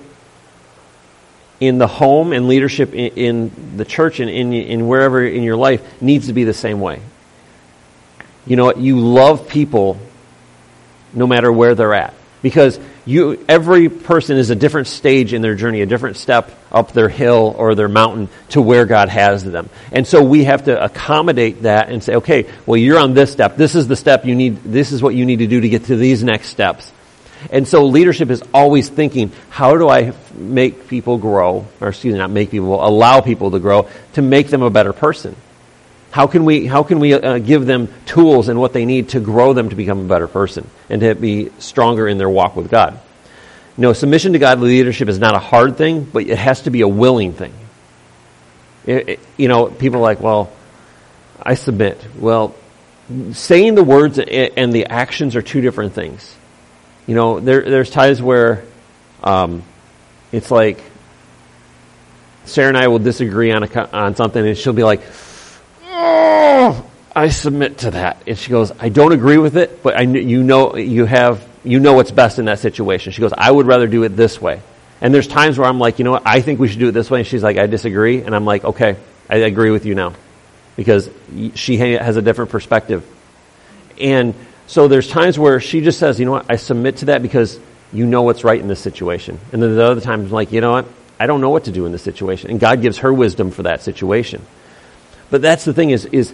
[1.60, 5.56] in the home and leadership in, in the church and in, in wherever in your
[5.56, 7.00] life needs to be the same way.
[8.46, 9.98] You know, you love people
[11.14, 12.14] no matter where they're at.
[12.42, 16.92] Because you, every person is a different stage in their journey, a different step up
[16.92, 19.68] their hill or their mountain to where God has them.
[19.92, 23.56] And so we have to accommodate that and say, okay, well, you're on this step.
[23.56, 25.84] This is the step you need, this is what you need to do to get
[25.86, 26.90] to these next steps.
[27.50, 32.18] And so leadership is always thinking, how do I make people grow, or excuse me,
[32.18, 35.36] not make people, allow people to grow to make them a better person?
[36.14, 39.18] How can we, how can we uh, give them tools and what they need to
[39.18, 42.70] grow them to become a better person and to be stronger in their walk with
[42.70, 43.00] God?
[43.76, 46.82] No, submission to God leadership is not a hard thing, but it has to be
[46.82, 47.52] a willing thing.
[48.86, 50.52] It, it, you know, people are like, well,
[51.42, 52.00] I submit.
[52.16, 52.54] Well,
[53.32, 56.32] saying the words and the actions are two different things.
[57.08, 58.62] You know, there, there's times where
[59.24, 59.64] um,
[60.30, 60.80] it's like
[62.44, 65.02] Sarah and I will disagree on a, on something, and she'll be like,
[65.94, 70.02] "Oh, I submit to that," and she goes, "I don't agree with it, but I
[70.02, 73.66] you know you have you know what's best in that situation." She goes, "I would
[73.66, 74.60] rather do it this way."
[75.00, 76.92] And there's times where I'm like, you know what, I think we should do it
[76.92, 78.96] this way, and she's like, I disagree, and I'm like, okay,
[79.28, 80.14] I agree with you now,
[80.76, 81.10] because
[81.54, 83.04] she has a different perspective,
[84.00, 84.34] and
[84.66, 87.58] so there's times where she just says, you know what, I submit to that because
[87.92, 89.38] you know what's right in this situation.
[89.52, 90.86] And then the other times, I'm like, you know what,
[91.20, 92.50] I don't know what to do in this situation.
[92.50, 94.44] And God gives her wisdom for that situation.
[95.30, 96.32] But that's the thing is, is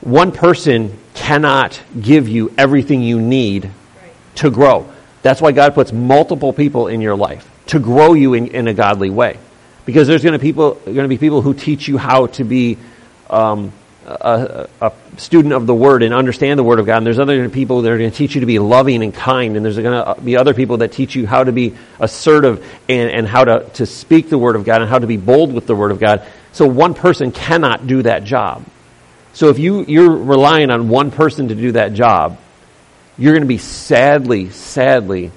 [0.00, 3.70] one person cannot give you everything you need
[4.36, 4.90] to grow.
[5.22, 8.74] That's why God puts multiple people in your life to grow you in, in a
[8.74, 9.38] godly way.
[9.84, 12.78] Because there's going to going to be people who teach you how to be
[13.28, 13.72] um,
[14.10, 16.98] a, a, student of the Word and understand the Word of God.
[16.98, 19.56] And there's other people that are going to teach you to be loving and kind.
[19.56, 23.10] And there's going to be other people that teach you how to be assertive and,
[23.10, 25.66] and how to, to speak the Word of God and how to be bold with
[25.66, 26.26] the Word of God.
[26.52, 28.64] So one person cannot do that job.
[29.32, 32.38] So if you, you're relying on one person to do that job,
[33.16, 35.30] you're going to be sadly, sadly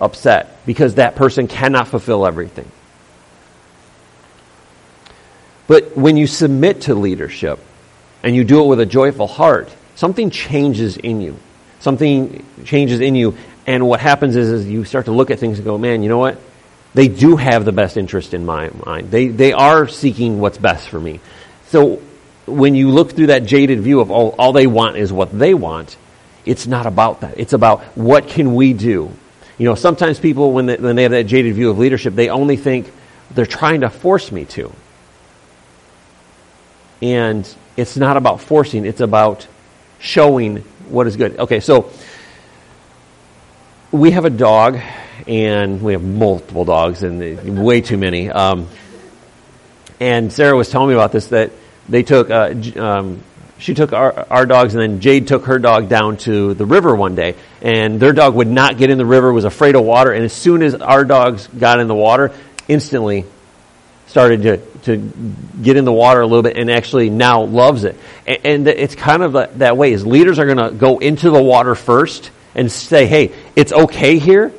[0.00, 2.70] upset because that person cannot fulfill everything.
[5.66, 7.58] But when you submit to leadership,
[8.24, 11.36] and you do it with a joyful heart, something changes in you.
[11.78, 15.58] Something changes in you, and what happens is, is you start to look at things
[15.58, 16.40] and go, man, you know what?
[16.94, 19.10] They do have the best interest in my mind.
[19.10, 21.20] They, they are seeking what's best for me.
[21.66, 22.00] So
[22.46, 25.52] when you look through that jaded view of all, all they want is what they
[25.52, 25.96] want,
[26.46, 27.38] it's not about that.
[27.38, 29.10] It's about what can we do.
[29.58, 32.30] You know, sometimes people, when they, when they have that jaded view of leadership, they
[32.30, 32.90] only think
[33.30, 34.72] they're trying to force me to.
[37.04, 39.46] And it's not about forcing, it's about
[39.98, 41.38] showing what is good.
[41.38, 41.90] Okay, so
[43.92, 44.80] we have a dog,
[45.28, 48.30] and we have multiple dogs, and way too many.
[48.30, 48.68] Um,
[50.00, 51.52] and Sarah was telling me about this that
[51.90, 53.22] they took, uh, um,
[53.58, 56.96] she took our, our dogs, and then Jade took her dog down to the river
[56.96, 60.10] one day, and their dog would not get in the river, was afraid of water,
[60.10, 62.32] and as soon as our dogs got in the water,
[62.66, 63.26] instantly
[64.06, 65.12] started to, to
[65.62, 67.96] get in the water a little bit and actually now loves it.
[68.26, 71.42] And, and it's kind of that way is leaders are going to go into the
[71.42, 74.52] water first and say, hey, it's okay here.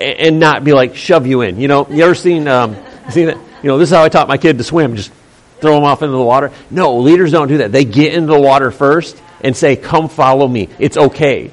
[0.00, 1.58] and not be like shove you in.
[1.58, 2.76] You know, you ever seen um,
[3.10, 3.38] seen that?
[3.62, 4.96] You know, this is how I taught my kid to swim.
[4.96, 5.12] Just
[5.60, 6.52] throw them off into the water.
[6.70, 7.72] No, leaders don't do that.
[7.72, 10.68] They get into the water first and say, "Come follow me.
[10.78, 11.50] It's okay."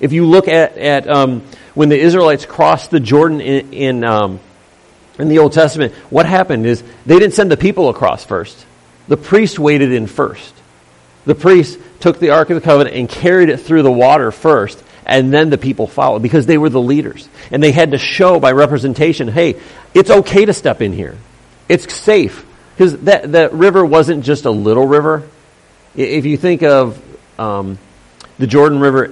[0.00, 1.42] If you look at at um,
[1.74, 4.40] when the Israelites crossed the Jordan in in, um,
[5.18, 8.66] in the Old Testament, what happened is they didn't send the people across first.
[9.08, 10.54] The priest waded in first.
[11.24, 14.82] The priest took the Ark of the Covenant and carried it through the water first,
[15.04, 17.28] and then the people followed because they were the leaders.
[17.50, 19.60] And they had to show by representation, hey,
[19.94, 21.16] it's okay to step in here.
[21.68, 22.44] It's safe.
[22.74, 25.28] Because that, that river wasn't just a little river.
[25.94, 27.00] If you think of
[27.38, 27.78] um,
[28.38, 29.10] the Jordan River,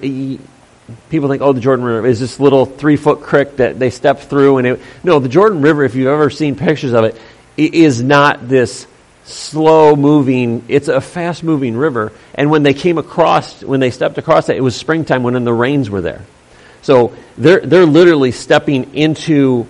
[1.09, 4.21] people think, oh, the Jordan River is this little three foot creek that they step
[4.21, 4.59] through.
[4.59, 7.21] And it, no, the Jordan River, if you've ever seen pictures of it,
[7.57, 8.87] it is not this
[9.25, 12.13] slow moving, it's a fast moving river.
[12.35, 15.53] And when they came across, when they stepped across that, it was springtime when the
[15.53, 16.25] rains were there.
[16.83, 19.67] So they're, they're literally stepping into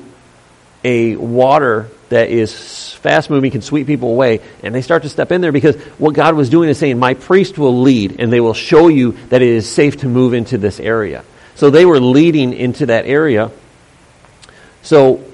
[0.84, 5.32] a water that is fast moving, can sweep people away, and they start to step
[5.32, 8.40] in there because what God was doing is saying, My priest will lead, and they
[8.40, 11.24] will show you that it is safe to move into this area.
[11.54, 13.50] So they were leading into that area
[14.82, 15.24] so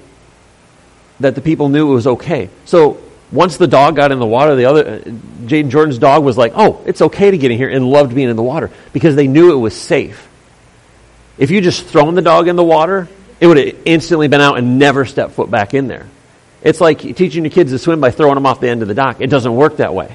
[1.19, 2.49] that the people knew it was okay.
[2.65, 3.01] So
[3.31, 4.99] once the dog got in the water, the other, uh,
[5.45, 8.29] Jaden Jordan's dog was like, oh, it's okay to get in here, and loved being
[8.29, 10.27] in the water because they knew it was safe.
[11.37, 13.07] If you just thrown the dog in the water,
[13.39, 16.07] it would have instantly been out and never stepped foot back in there.
[16.67, 18.93] It's like teaching your kids to swim by throwing them off the end of the
[18.93, 19.21] dock.
[19.21, 20.13] It doesn't work that way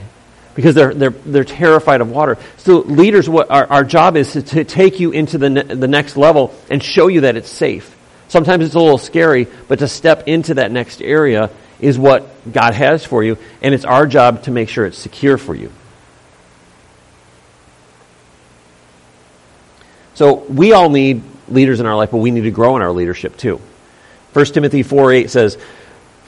[0.54, 2.36] because they're, they're, they're terrified of water.
[2.58, 5.88] So, leaders, what our, our job is to, to take you into the, ne- the
[5.88, 7.96] next level and show you that it's safe.
[8.28, 11.48] Sometimes it's a little scary, but to step into that next area
[11.80, 15.38] is what God has for you, and it's our job to make sure it's secure
[15.38, 15.72] for you.
[20.12, 22.92] So, we all need leaders in our life, but we need to grow in our
[22.92, 23.58] leadership too.
[24.34, 25.56] 1 Timothy 4 8 says,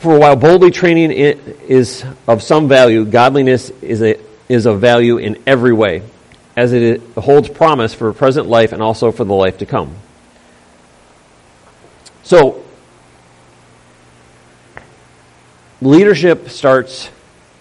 [0.04, 5.42] For while boldly training is of some value, godliness is, a, is of value in
[5.46, 6.02] every way,
[6.54, 9.96] as it holds promise for present life and also for the life to come.
[12.22, 12.62] So,
[15.80, 17.08] leadership starts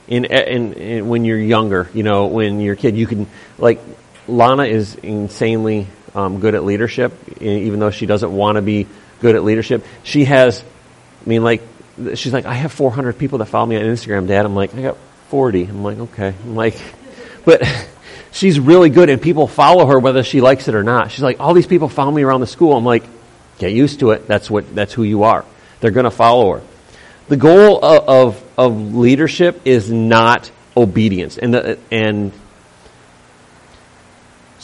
[0.09, 1.89] in, in, in, when you're younger.
[1.93, 3.27] You know, when you're a kid, you can
[3.57, 3.79] like
[4.27, 8.85] Lana is insanely um, good at leadership, even though she doesn't want to be
[9.21, 9.85] good at leadership.
[10.03, 10.61] She has,
[11.25, 11.61] I mean, like,
[12.15, 14.45] she's like, I have 400 people that follow me on Instagram, Dad.
[14.45, 14.97] I'm like, I got
[15.29, 15.63] 40.
[15.65, 16.33] I'm like, okay.
[16.43, 16.79] I'm like,
[17.45, 17.63] but
[18.31, 21.11] she's really good, and people follow her whether she likes it or not.
[21.11, 22.75] She's like, all these people follow me around the school.
[22.75, 23.03] I'm like,
[23.57, 24.27] get used to it.
[24.27, 24.73] That's what.
[24.75, 25.45] That's who you are.
[25.79, 26.61] They're going to follow her.
[27.27, 32.31] The goal of, of, of leadership is not obedience, and the, and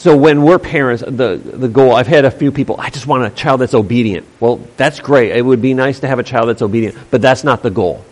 [0.00, 3.22] so when we're parents, the, the goal, I've had a few people, I just want
[3.22, 4.26] a child that's obedient.
[4.40, 5.32] Well, that's great.
[5.36, 8.02] It would be nice to have a child that's obedient, but that's not the goal.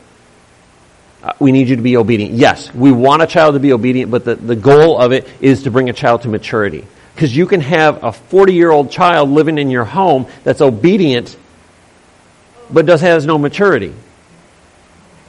[1.22, 2.34] Uh, we need you to be obedient.
[2.34, 5.62] Yes, we want a child to be obedient, but the, the goal of it is
[5.62, 6.86] to bring a child to maturity.
[7.14, 11.38] Because you can have a 40 year old child living in your home that's obedient,
[12.68, 13.94] but does has no maturity.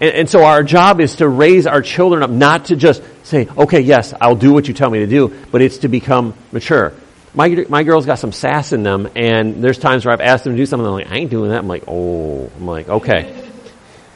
[0.02, 3.48] And, and, so our job is to raise our children up, not to just say,
[3.58, 6.94] okay, yes, I'll do what you tell me to do, but it's to become mature.
[7.34, 10.54] My, my girls got some sass in them, and there's times where I've asked them
[10.54, 11.60] to do something, they're like, I ain't doing that.
[11.60, 13.48] I'm like, oh, I'm like, okay.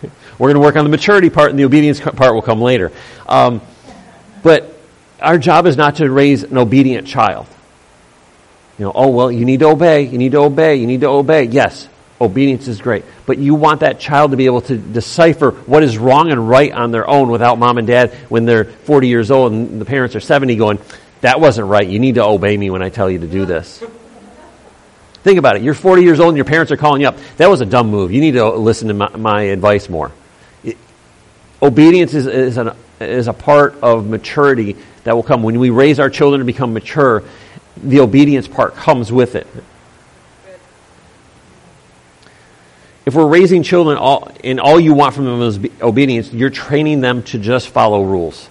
[0.39, 2.91] We're going to work on the maturity part, and the obedience part will come later.
[3.27, 3.61] Um,
[4.41, 4.75] but
[5.21, 7.45] our job is not to raise an obedient child.
[8.79, 11.07] You know, oh, well, you need to obey, you need to obey, you need to
[11.07, 11.43] obey.
[11.43, 11.87] Yes,
[12.23, 13.05] obedience is great.
[13.25, 16.71] But you want that child to be able to decipher what is wrong and right
[16.71, 20.15] on their own without mom and dad when they're 40 years old and the parents
[20.15, 20.79] are 70 going,
[21.21, 21.87] that wasn't right.
[21.87, 23.83] You need to obey me when I tell you to do this.
[25.23, 25.61] Think about it.
[25.61, 27.17] You're 40 years old and your parents are calling you up.
[27.37, 28.11] That was a dumb move.
[28.11, 30.11] You need to listen to my, my advice more.
[30.63, 30.77] It,
[31.61, 35.43] obedience is, is, an, is a part of maturity that will come.
[35.43, 37.23] When we raise our children to become mature,
[37.77, 39.47] the obedience part comes with it.
[43.05, 47.01] If we're raising children all, and all you want from them is obedience, you're training
[47.01, 48.49] them to just follow rules.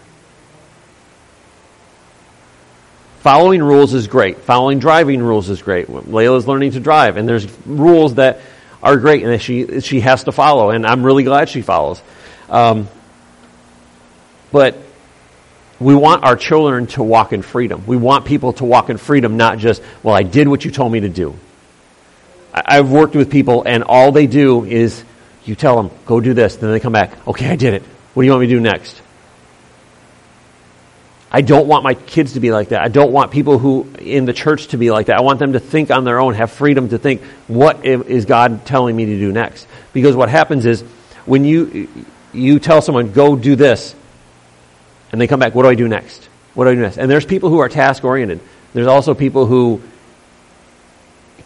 [3.20, 4.38] Following rules is great.
[4.38, 5.86] Following driving rules is great.
[5.86, 8.40] Layla's learning to drive, and there's rules that
[8.82, 12.02] are great and that she, she has to follow, and I'm really glad she follows.
[12.50, 12.88] Um,
[14.50, 14.76] but
[15.78, 17.86] we want our children to walk in freedom.
[17.86, 20.92] We want people to walk in freedom, not just, well, I did what you told
[20.92, 21.38] me to do.
[22.52, 25.04] I've worked with people, and all they do is
[25.44, 26.56] you tell them, go do this.
[26.56, 27.82] Then they come back, okay, I did it.
[28.14, 29.00] What do you want me to do next?
[31.34, 32.82] I don't want my kids to be like that.
[32.82, 35.16] I don't want people who in the church to be like that.
[35.16, 38.66] I want them to think on their own, have freedom to think, what is God
[38.66, 39.66] telling me to do next?
[39.94, 40.82] Because what happens is
[41.24, 41.88] when you
[42.34, 43.94] you tell someone, go do this,
[45.10, 46.28] and they come back, what do I do next?
[46.54, 46.98] What do I do next?
[46.98, 48.40] And there's people who are task oriented.
[48.74, 49.82] There's also people who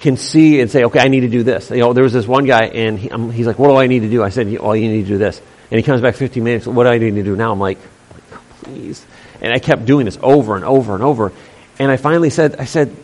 [0.00, 1.70] can see and say, okay, I need to do this.
[1.70, 4.00] You know, there was this one guy, and he, he's like, what do I need
[4.00, 4.22] to do?
[4.22, 5.40] I said, all you need to do this.
[5.70, 7.52] And he comes back 15 minutes, what do I need to do now?
[7.52, 7.78] I'm like,
[8.62, 9.04] please.
[9.40, 11.32] And I kept doing this over and over and over.
[11.78, 12.94] And I finally said, I said,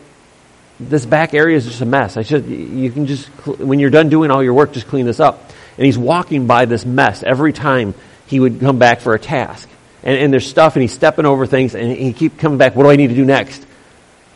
[0.79, 2.17] this back area is just a mess.
[2.17, 5.19] I said, you can just, when you're done doing all your work, just clean this
[5.19, 5.51] up.
[5.77, 7.93] And he's walking by this mess every time
[8.27, 9.69] he would come back for a task.
[10.03, 12.83] And, and there's stuff, and he's stepping over things, and he keep coming back, what
[12.83, 13.65] do I need to do next?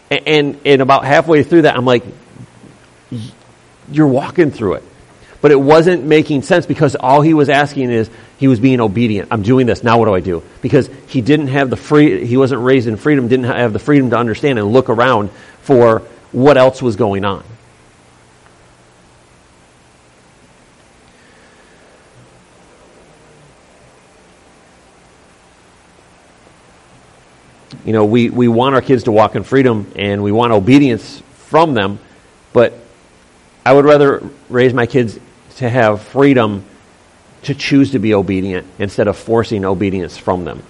[0.09, 2.03] And, and, and about halfway through that, I'm like,
[3.91, 4.83] you're walking through it.
[5.39, 9.29] But it wasn't making sense because all he was asking is, he was being obedient.
[9.31, 9.83] I'm doing this.
[9.83, 10.43] Now what do I do?
[10.61, 14.09] Because he didn't have the free, he wasn't raised in freedom, didn't have the freedom
[14.11, 15.99] to understand and look around for
[16.31, 17.43] what else was going on.
[27.85, 31.23] You know, we, we want our kids to walk in freedom and we want obedience
[31.47, 31.99] from them,
[32.51, 32.73] but
[33.67, 35.19] I would rather raise my kids
[35.57, 36.63] to have freedom
[37.43, 40.63] to choose to be obedient instead of forcing obedience from them.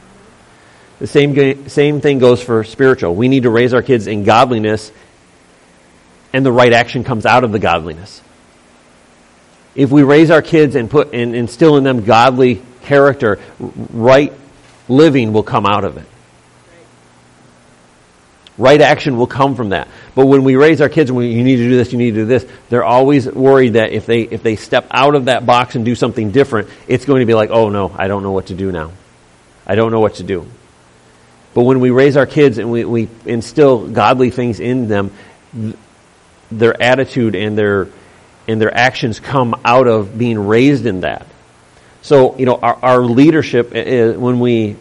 [0.97, 3.13] The same, same thing goes for spiritual.
[3.13, 4.91] We need to raise our kids in godliness,
[6.33, 8.19] and the right action comes out of the godliness.
[9.75, 14.33] If we raise our kids and put and instill in them godly character, right
[14.89, 16.07] living will come out of it.
[18.58, 19.88] Right action will come from that.
[20.15, 22.22] But when we raise our kids we, you need to do this, you need to
[22.22, 25.76] do this, they're always worried that if they, if they step out of that box
[25.76, 28.48] and do something different, it's going to be like, oh no, I don't know what
[28.48, 28.91] to do now.
[29.65, 30.48] I don't know what to do.
[31.54, 35.12] But when we raise our kids and we, we instill godly things in them,
[36.52, 37.89] their attitude and their,
[38.48, 41.28] and their actions come out of being raised in that.
[42.02, 44.78] So, you know, our, our leadership, is, when we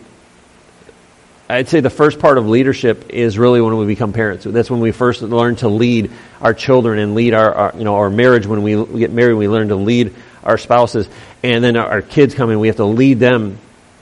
[1.48, 4.44] I'd say the first part of leadership is really when we become parents.
[4.44, 7.94] That's when we first learn to lead our children and lead our, our you know
[7.96, 8.46] our marriage.
[8.46, 11.08] When we get married, we learn to lead our spouses,
[11.44, 12.58] and then our, our kids come in.
[12.58, 13.58] We have to lead them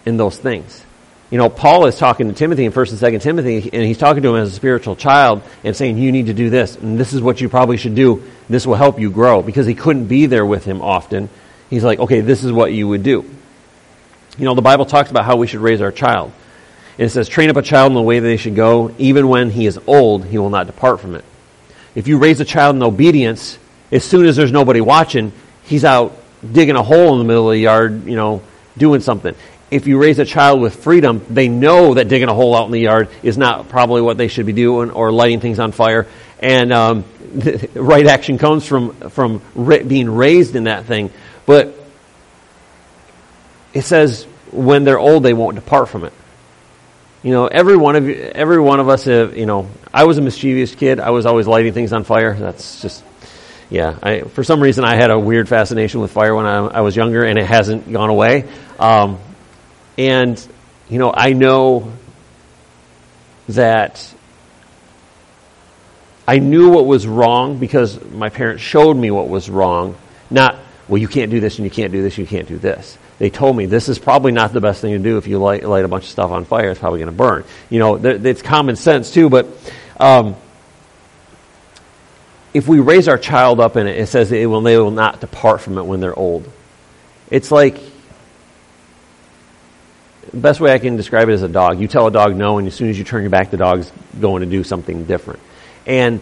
[0.06, 0.82] in those things.
[1.30, 4.22] You know, Paul is talking to Timothy in First and Second Timothy, and he's talking
[4.22, 7.12] to him as a spiritual child and saying, "You need to do this, and this
[7.12, 8.22] is what you probably should do.
[8.48, 11.28] This will help you grow." Because he couldn't be there with him often,
[11.68, 13.22] he's like, "Okay, this is what you would do."
[14.38, 16.32] You know, the Bible talks about how we should raise our child.
[16.98, 18.94] And it says, train up a child in the way they should go.
[18.98, 21.24] Even when he is old, he will not depart from it.
[21.94, 23.58] If you raise a child in obedience,
[23.90, 25.32] as soon as there's nobody watching,
[25.64, 26.16] he's out
[26.52, 28.42] digging a hole in the middle of the yard, you know,
[28.76, 29.34] doing something.
[29.70, 32.72] If you raise a child with freedom, they know that digging a hole out in
[32.72, 36.06] the yard is not probably what they should be doing or lighting things on fire.
[36.38, 37.04] And um,
[37.74, 41.10] right action comes from, from being raised in that thing.
[41.46, 41.74] But
[43.72, 46.12] it says when they're old, they won't depart from it.
[47.24, 50.18] You know, every one of you, every one of us, have, you know, I was
[50.18, 51.00] a mischievous kid.
[51.00, 52.34] I was always lighting things on fire.
[52.34, 53.02] That's just,
[53.70, 53.98] yeah.
[54.02, 56.94] I, for some reason, I had a weird fascination with fire when I, I was
[56.94, 58.46] younger, and it hasn't gone away.
[58.78, 59.18] Um,
[59.96, 60.46] and
[60.90, 61.90] you know, I know
[63.48, 64.14] that
[66.28, 69.96] I knew what was wrong because my parents showed me what was wrong.
[70.28, 70.58] Not,
[70.88, 73.30] well, you can't do this and you can't do this, you can't do this they
[73.30, 75.84] told me this is probably not the best thing to do if you light, light
[75.84, 76.70] a bunch of stuff on fire.
[76.70, 77.44] It's probably going to burn.
[77.70, 79.46] You know, it's common sense too, but
[79.98, 80.36] um,
[82.52, 85.20] if we raise our child up in it, it says it will, they will not
[85.20, 86.50] depart from it when they're old.
[87.30, 87.80] It's like
[90.30, 91.80] the best way I can describe it is a dog.
[91.80, 93.92] You tell a dog no, and as soon as you turn your back, the dog's
[94.20, 95.40] going to do something different.
[95.86, 96.20] And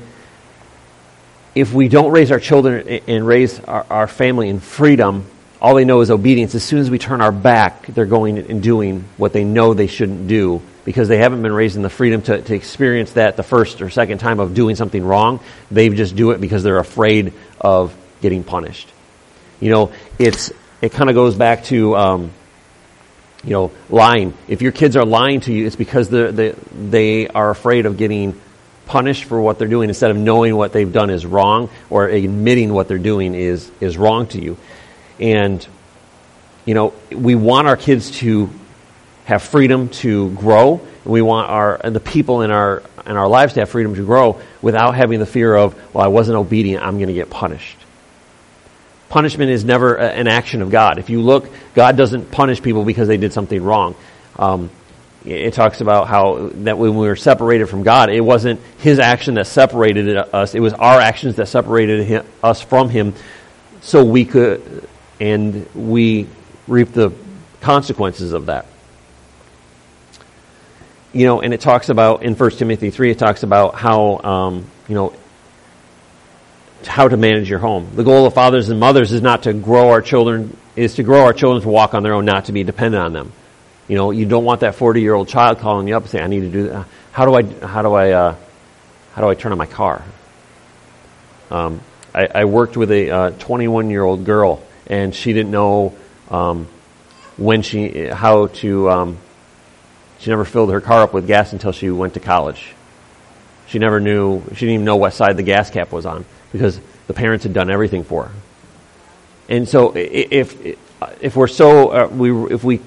[1.54, 5.26] if we don't raise our children and raise our, our family in freedom,
[5.62, 6.56] all they know is obedience.
[6.56, 9.86] As soon as we turn our back, they're going and doing what they know they
[9.86, 13.44] shouldn't do because they haven't been raised in the freedom to, to experience that the
[13.44, 15.38] first or second time of doing something wrong.
[15.70, 18.92] They just do it because they're afraid of getting punished.
[19.60, 22.32] You know, it's it kind of goes back to um,
[23.44, 24.34] you know lying.
[24.48, 28.40] If your kids are lying to you, it's because they they are afraid of getting
[28.86, 32.74] punished for what they're doing instead of knowing what they've done is wrong or admitting
[32.74, 34.56] what they're doing is is wrong to you.
[35.22, 35.64] And,
[36.66, 38.50] you know, we want our kids to
[39.24, 40.80] have freedom to grow.
[41.04, 44.40] We want our, the people in our, in our lives to have freedom to grow
[44.60, 47.78] without having the fear of, well, I wasn't obedient, I'm going to get punished.
[49.10, 50.98] Punishment is never a, an action of God.
[50.98, 53.94] If you look, God doesn't punish people because they did something wrong.
[54.36, 54.70] Um,
[55.24, 59.34] it talks about how that when we were separated from God, it wasn't His action
[59.34, 63.14] that separated us; it was our actions that separated him, us from Him,
[63.82, 64.88] so we could,
[65.22, 66.26] and we
[66.66, 67.12] reap the
[67.60, 68.66] consequences of that.
[71.12, 74.66] You know, and it talks about in 1 Timothy three, it talks about how um,
[74.88, 75.14] you know
[76.84, 77.92] how to manage your home.
[77.94, 81.24] The goal of fathers and mothers is not to grow our children, is to grow
[81.24, 83.32] our children to walk on their own, not to be dependent on them.
[83.86, 86.24] You know, you don't want that 40 year old child calling you up and saying,
[86.24, 86.86] I need to do that.
[87.12, 88.36] How do I, how do I, uh,
[89.12, 90.02] how do I turn on my car?
[91.48, 91.80] Um,
[92.12, 95.94] I, I, worked with a 21 uh, year old girl and she didn't know,
[96.30, 96.66] um,
[97.36, 99.18] when she, how to, um,
[100.18, 102.74] she never filled her car up with gas until she went to college.
[103.66, 106.78] She never knew, she didn't even know what side the gas cap was on because
[107.06, 108.34] the parents had done everything for her.
[109.48, 110.56] And so if,
[111.20, 112.80] if we're so, uh, we, if we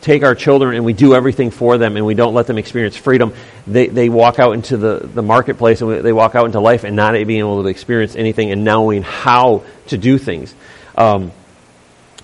[0.00, 2.96] take our children and we do everything for them and we don't let them experience
[2.96, 3.32] freedom,
[3.66, 6.96] they, they walk out into the, the marketplace and they walk out into life and
[6.96, 10.54] not being able to experience anything and knowing how to do things.
[10.96, 11.32] Um,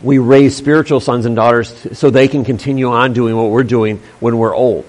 [0.03, 4.01] we raise spiritual sons and daughters so they can continue on doing what we're doing
[4.21, 4.87] when we're old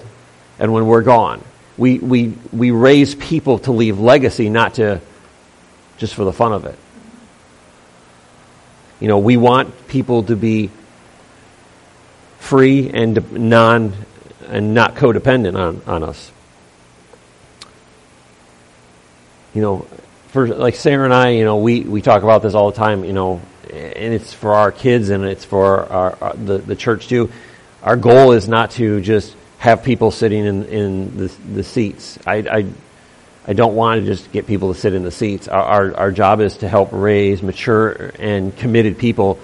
[0.58, 1.42] and when we're gone.
[1.76, 5.00] We, we, we raise people to leave legacy, not to
[5.96, 6.78] just for the fun of it.
[9.00, 10.70] You know, we want people to be
[12.38, 13.94] free and non
[14.48, 16.30] and not codependent on, on us.
[19.54, 19.86] You know,
[20.28, 23.04] for like Sarah and I, you know, we, we talk about this all the time,
[23.04, 23.40] you know,
[23.72, 27.30] and it's for our kids and it's for our, our the, the church too.
[27.82, 32.18] Our goal is not to just have people sitting in, in the, the seats.
[32.26, 32.66] I, I,
[33.46, 35.48] I don't want to just get people to sit in the seats.
[35.48, 39.38] Our, our, our job is to help raise mature and committed people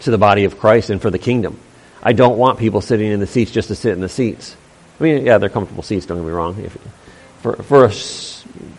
[0.00, 1.58] to the body of Christ and for the kingdom.
[2.02, 4.56] I don't want people sitting in the seats just to sit in the seats.
[4.98, 6.06] I mean, yeah, they're comfortable seats.
[6.06, 6.76] Don't get me wrong, if,
[7.40, 7.92] for for a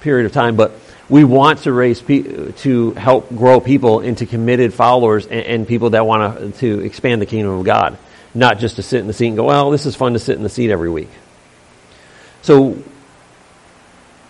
[0.01, 0.71] period of time, but
[1.09, 5.91] we want to raise pe- to help grow people into committed followers and, and people
[5.91, 7.97] that want to expand the kingdom of God,
[8.33, 10.37] not just to sit in the seat and go, well, this is fun to sit
[10.37, 11.09] in the seat every week.
[12.41, 12.77] So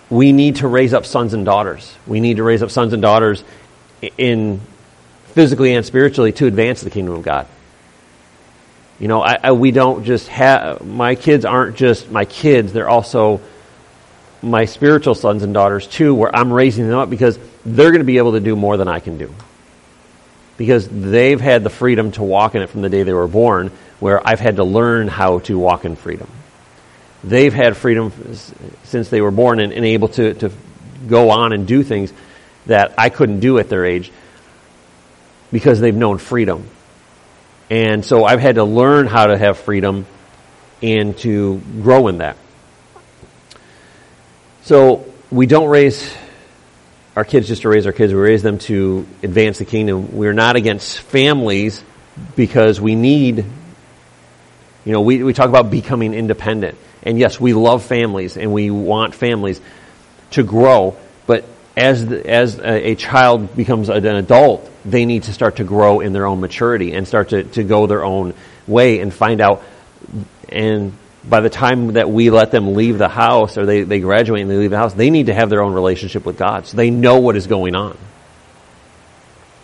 [0.09, 1.95] we need to raise up sons and daughters.
[2.05, 3.43] We need to raise up sons and daughters
[4.17, 4.61] in
[5.27, 7.47] physically and spiritually to advance the kingdom of God.
[8.99, 12.89] You know, I, I, we don't just have, my kids aren't just my kids, they're
[12.89, 13.41] also
[14.43, 18.05] my spiritual sons and daughters too, where I'm raising them up because they're going to
[18.05, 19.33] be able to do more than I can do.
[20.57, 23.71] Because they've had the freedom to walk in it from the day they were born,
[23.99, 26.27] where I've had to learn how to walk in freedom.
[27.23, 28.11] They've had freedom
[28.83, 30.51] since they were born and, and able to, to
[31.07, 32.13] go on and do things
[32.65, 34.11] that I couldn't do at their age
[35.51, 36.67] because they've known freedom.
[37.69, 40.05] And so I've had to learn how to have freedom
[40.81, 42.37] and to grow in that.
[44.63, 46.15] So we don't raise
[47.17, 50.15] our kids just to raise our kids, we raise them to advance the kingdom.
[50.15, 51.83] We're not against families
[52.37, 53.43] because we need,
[54.85, 56.77] you know, we, we talk about becoming independent.
[57.03, 59.59] And yes, we love families and we want families
[60.31, 60.95] to grow,
[61.27, 61.43] but
[61.75, 65.99] as, the, as a, a, child becomes an adult, they need to start to grow
[65.99, 68.33] in their own maturity and start to, to go their own
[68.65, 69.61] way and find out.
[70.47, 70.93] And
[71.27, 74.51] by the time that we let them leave the house or they, they graduate and
[74.51, 76.67] they leave the house, they need to have their own relationship with God.
[76.67, 77.97] So they know what is going on.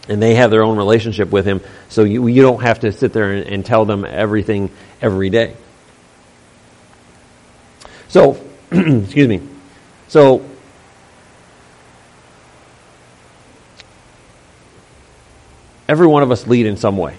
[0.07, 1.61] And they have their own relationship with Him.
[1.89, 5.55] So you, you don't have to sit there and, and tell them everything every day.
[8.07, 9.41] So, excuse me.
[10.07, 10.43] So,
[15.87, 17.17] every one of us lead in some way.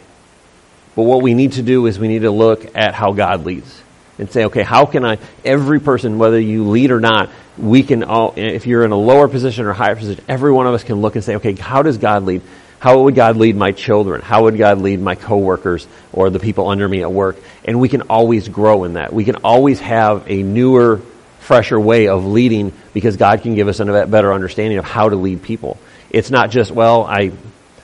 [0.96, 3.82] But what we need to do is we need to look at how God leads
[4.20, 8.04] and say, okay, how can I, every person, whether you lead or not, we can
[8.04, 11.00] all, if you're in a lower position or higher position, every one of us can
[11.00, 12.42] look and say, okay, how does God lead?
[12.78, 14.22] How would God lead my children?
[14.22, 17.36] How would God lead my coworkers or the people under me at work?
[17.64, 19.12] And we can always grow in that.
[19.12, 21.00] We can always have a newer,
[21.40, 25.16] fresher way of leading because God can give us a better understanding of how to
[25.16, 25.78] lead people.
[26.10, 27.32] It's not just, well, I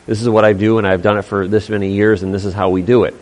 [0.06, 2.44] this is what I do and I've done it for this many years and this
[2.44, 3.14] is how we do it.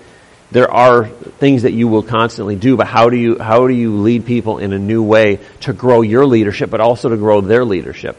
[0.54, 3.96] There are things that you will constantly do, but how do you, how do you
[3.96, 7.64] lead people in a new way to grow your leadership, but also to grow their
[7.64, 8.16] leadership?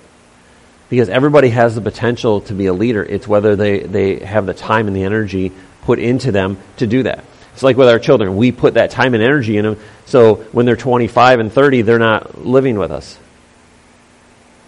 [0.89, 3.01] Because everybody has the potential to be a leader.
[3.01, 7.03] It's whether they, they have the time and the energy put into them to do
[7.03, 7.23] that.
[7.53, 8.35] It's like with our children.
[8.35, 11.99] We put that time and energy in them, so when they're 25 and 30, they're
[11.99, 13.17] not living with us.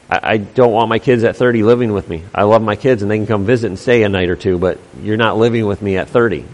[0.09, 2.24] I, I don't want my kids at 30 living with me.
[2.34, 4.57] I love my kids and they can come visit and stay a night or two,
[4.57, 6.45] but you're not living with me at 30.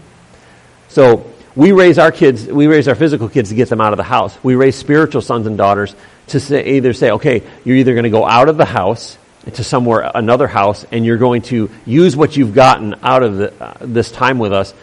[0.94, 1.24] So
[1.56, 4.02] We raise our kids, we raise our physical kids to get them out of the
[4.02, 4.36] house.
[4.42, 5.94] We raise spiritual sons and daughters
[6.28, 9.16] to say, either say, okay, you're either going to go out of the house
[9.52, 13.52] to somewhere, another house, and you're going to use what you've gotten out of the,
[13.62, 14.74] uh, this time with us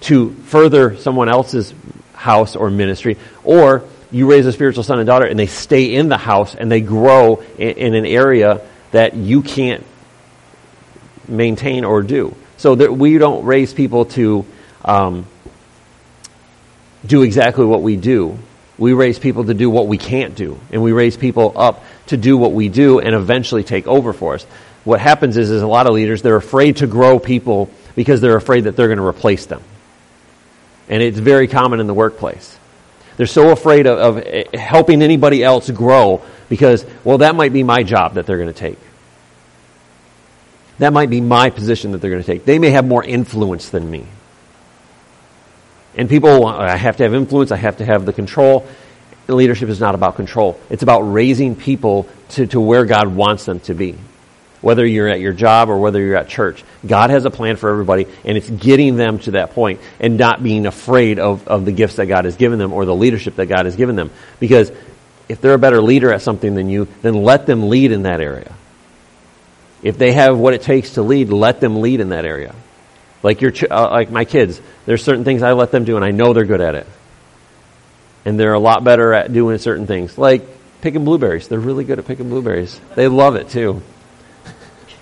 [0.00, 1.74] to further someone else's
[2.14, 6.08] house or ministry, or you raise a spiritual son and daughter and they stay in
[6.08, 8.62] the house and they grow in, in an area
[8.92, 9.84] that you can't
[11.28, 12.34] maintain or do.
[12.56, 14.46] So that we don't raise people to
[14.84, 15.26] um,
[17.06, 18.38] do exactly what we do.
[18.76, 22.16] We raise people to do what we can't do, and we raise people up to
[22.16, 24.44] do what we do and eventually take over for us.
[24.82, 28.36] What happens is, is a lot of leaders they're afraid to grow people because they're
[28.36, 29.62] afraid that they're going to replace them,
[30.88, 32.58] and it's very common in the workplace.
[33.16, 37.62] They're so afraid of, of eh, helping anybody else grow because, well, that might be
[37.62, 38.78] my job that they're going to take.
[40.78, 42.44] That might be my position that they're going to take.
[42.44, 44.06] They may have more influence than me.
[45.96, 48.66] And people, oh, I have to have influence, I have to have the control.
[49.26, 50.60] Leadership is not about control.
[50.68, 53.96] It's about raising people to, to where God wants them to be.
[54.60, 56.64] Whether you're at your job or whether you're at church.
[56.86, 60.42] God has a plan for everybody, and it's getting them to that point and not
[60.42, 63.46] being afraid of, of the gifts that God has given them or the leadership that
[63.46, 64.10] God has given them.
[64.40, 64.72] Because
[65.28, 68.20] if they're a better leader at something than you, then let them lead in that
[68.20, 68.54] area.
[69.82, 72.54] If they have what it takes to lead, let them lead in that area.
[73.24, 76.04] Like your, ch- uh, like my kids, there's certain things I let them do, and
[76.04, 76.86] I know they're good at it.
[78.26, 80.46] And they're a lot better at doing certain things, like
[80.82, 81.48] picking blueberries.
[81.48, 82.78] They're really good at picking blueberries.
[82.94, 83.82] They love it too.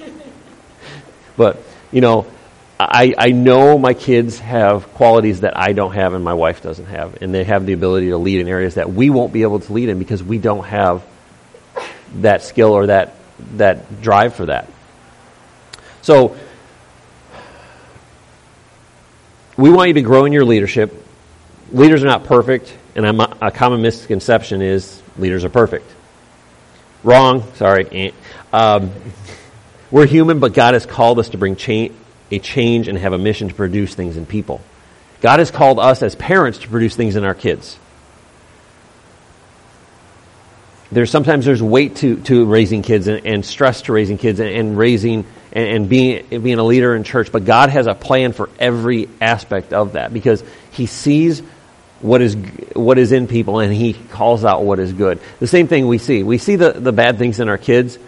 [1.36, 1.60] but
[1.90, 2.26] you know,
[2.78, 6.86] I, I know my kids have qualities that I don't have and my wife doesn't
[6.86, 9.58] have, and they have the ability to lead in areas that we won't be able
[9.58, 11.04] to lead in because we don't have
[12.16, 13.16] that skill or that
[13.56, 14.68] that drive for that.
[16.02, 16.36] So
[19.56, 20.94] we want you to grow in your leadership.
[21.70, 25.90] Leaders are not perfect, and a common misconception is leaders are perfect.
[27.04, 27.44] Wrong.
[27.54, 28.12] Sorry.
[28.52, 28.92] Um,
[29.90, 31.56] we're human, but God has called us to bring
[32.30, 34.60] a change and have a mission to produce things in people.
[35.20, 37.78] God has called us as parents to produce things in our kids.
[40.92, 44.50] There's sometimes there's weight to, to raising kids and, and stress to raising kids and,
[44.50, 48.32] and raising and, and being, being a leader in church, but God has a plan
[48.32, 51.40] for every aspect of that because He sees
[52.00, 52.36] what is
[52.74, 55.18] what is in people and He calls out what is good.
[55.40, 56.22] The same thing we see.
[56.22, 57.98] We see the, the bad things in our kids,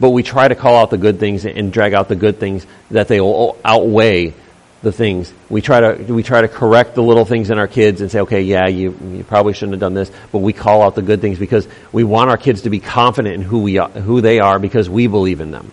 [0.00, 2.66] but we try to call out the good things and drag out the good things
[2.90, 4.34] that they will outweigh
[4.82, 5.32] the things.
[5.48, 8.20] We try to we try to correct the little things in our kids and say,
[8.20, 11.20] okay, yeah, you you probably shouldn't have done this, but we call out the good
[11.20, 14.38] things because we want our kids to be confident in who we are, who they
[14.38, 15.72] are because we believe in them.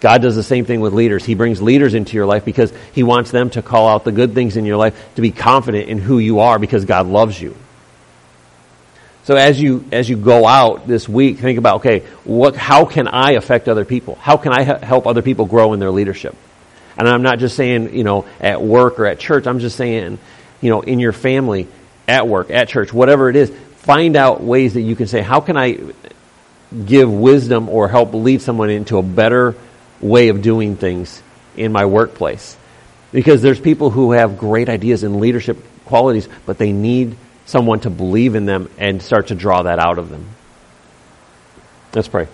[0.00, 1.24] God does the same thing with leaders.
[1.24, 4.32] He brings leaders into your life because He wants them to call out the good
[4.32, 7.56] things in your life, to be confident in who you are because God loves you.
[9.24, 13.06] So as you, as you go out this week, think about, okay, what, how can
[13.06, 14.14] I affect other people?
[14.14, 16.34] How can I help other people grow in their leadership?
[16.98, 19.46] And I'm not just saying, you know, at work or at church.
[19.46, 20.18] I'm just saying,
[20.60, 21.68] you know, in your family,
[22.06, 25.40] at work, at church, whatever it is, find out ways that you can say, how
[25.40, 25.78] can I
[26.84, 29.54] give wisdom or help lead someone into a better
[30.00, 31.22] way of doing things
[31.56, 32.56] in my workplace.
[33.10, 37.90] Because there's people who have great ideas and leadership qualities, but they need someone to
[37.90, 40.28] believe in them and start to draw that out of them.
[41.94, 42.28] Let's pray.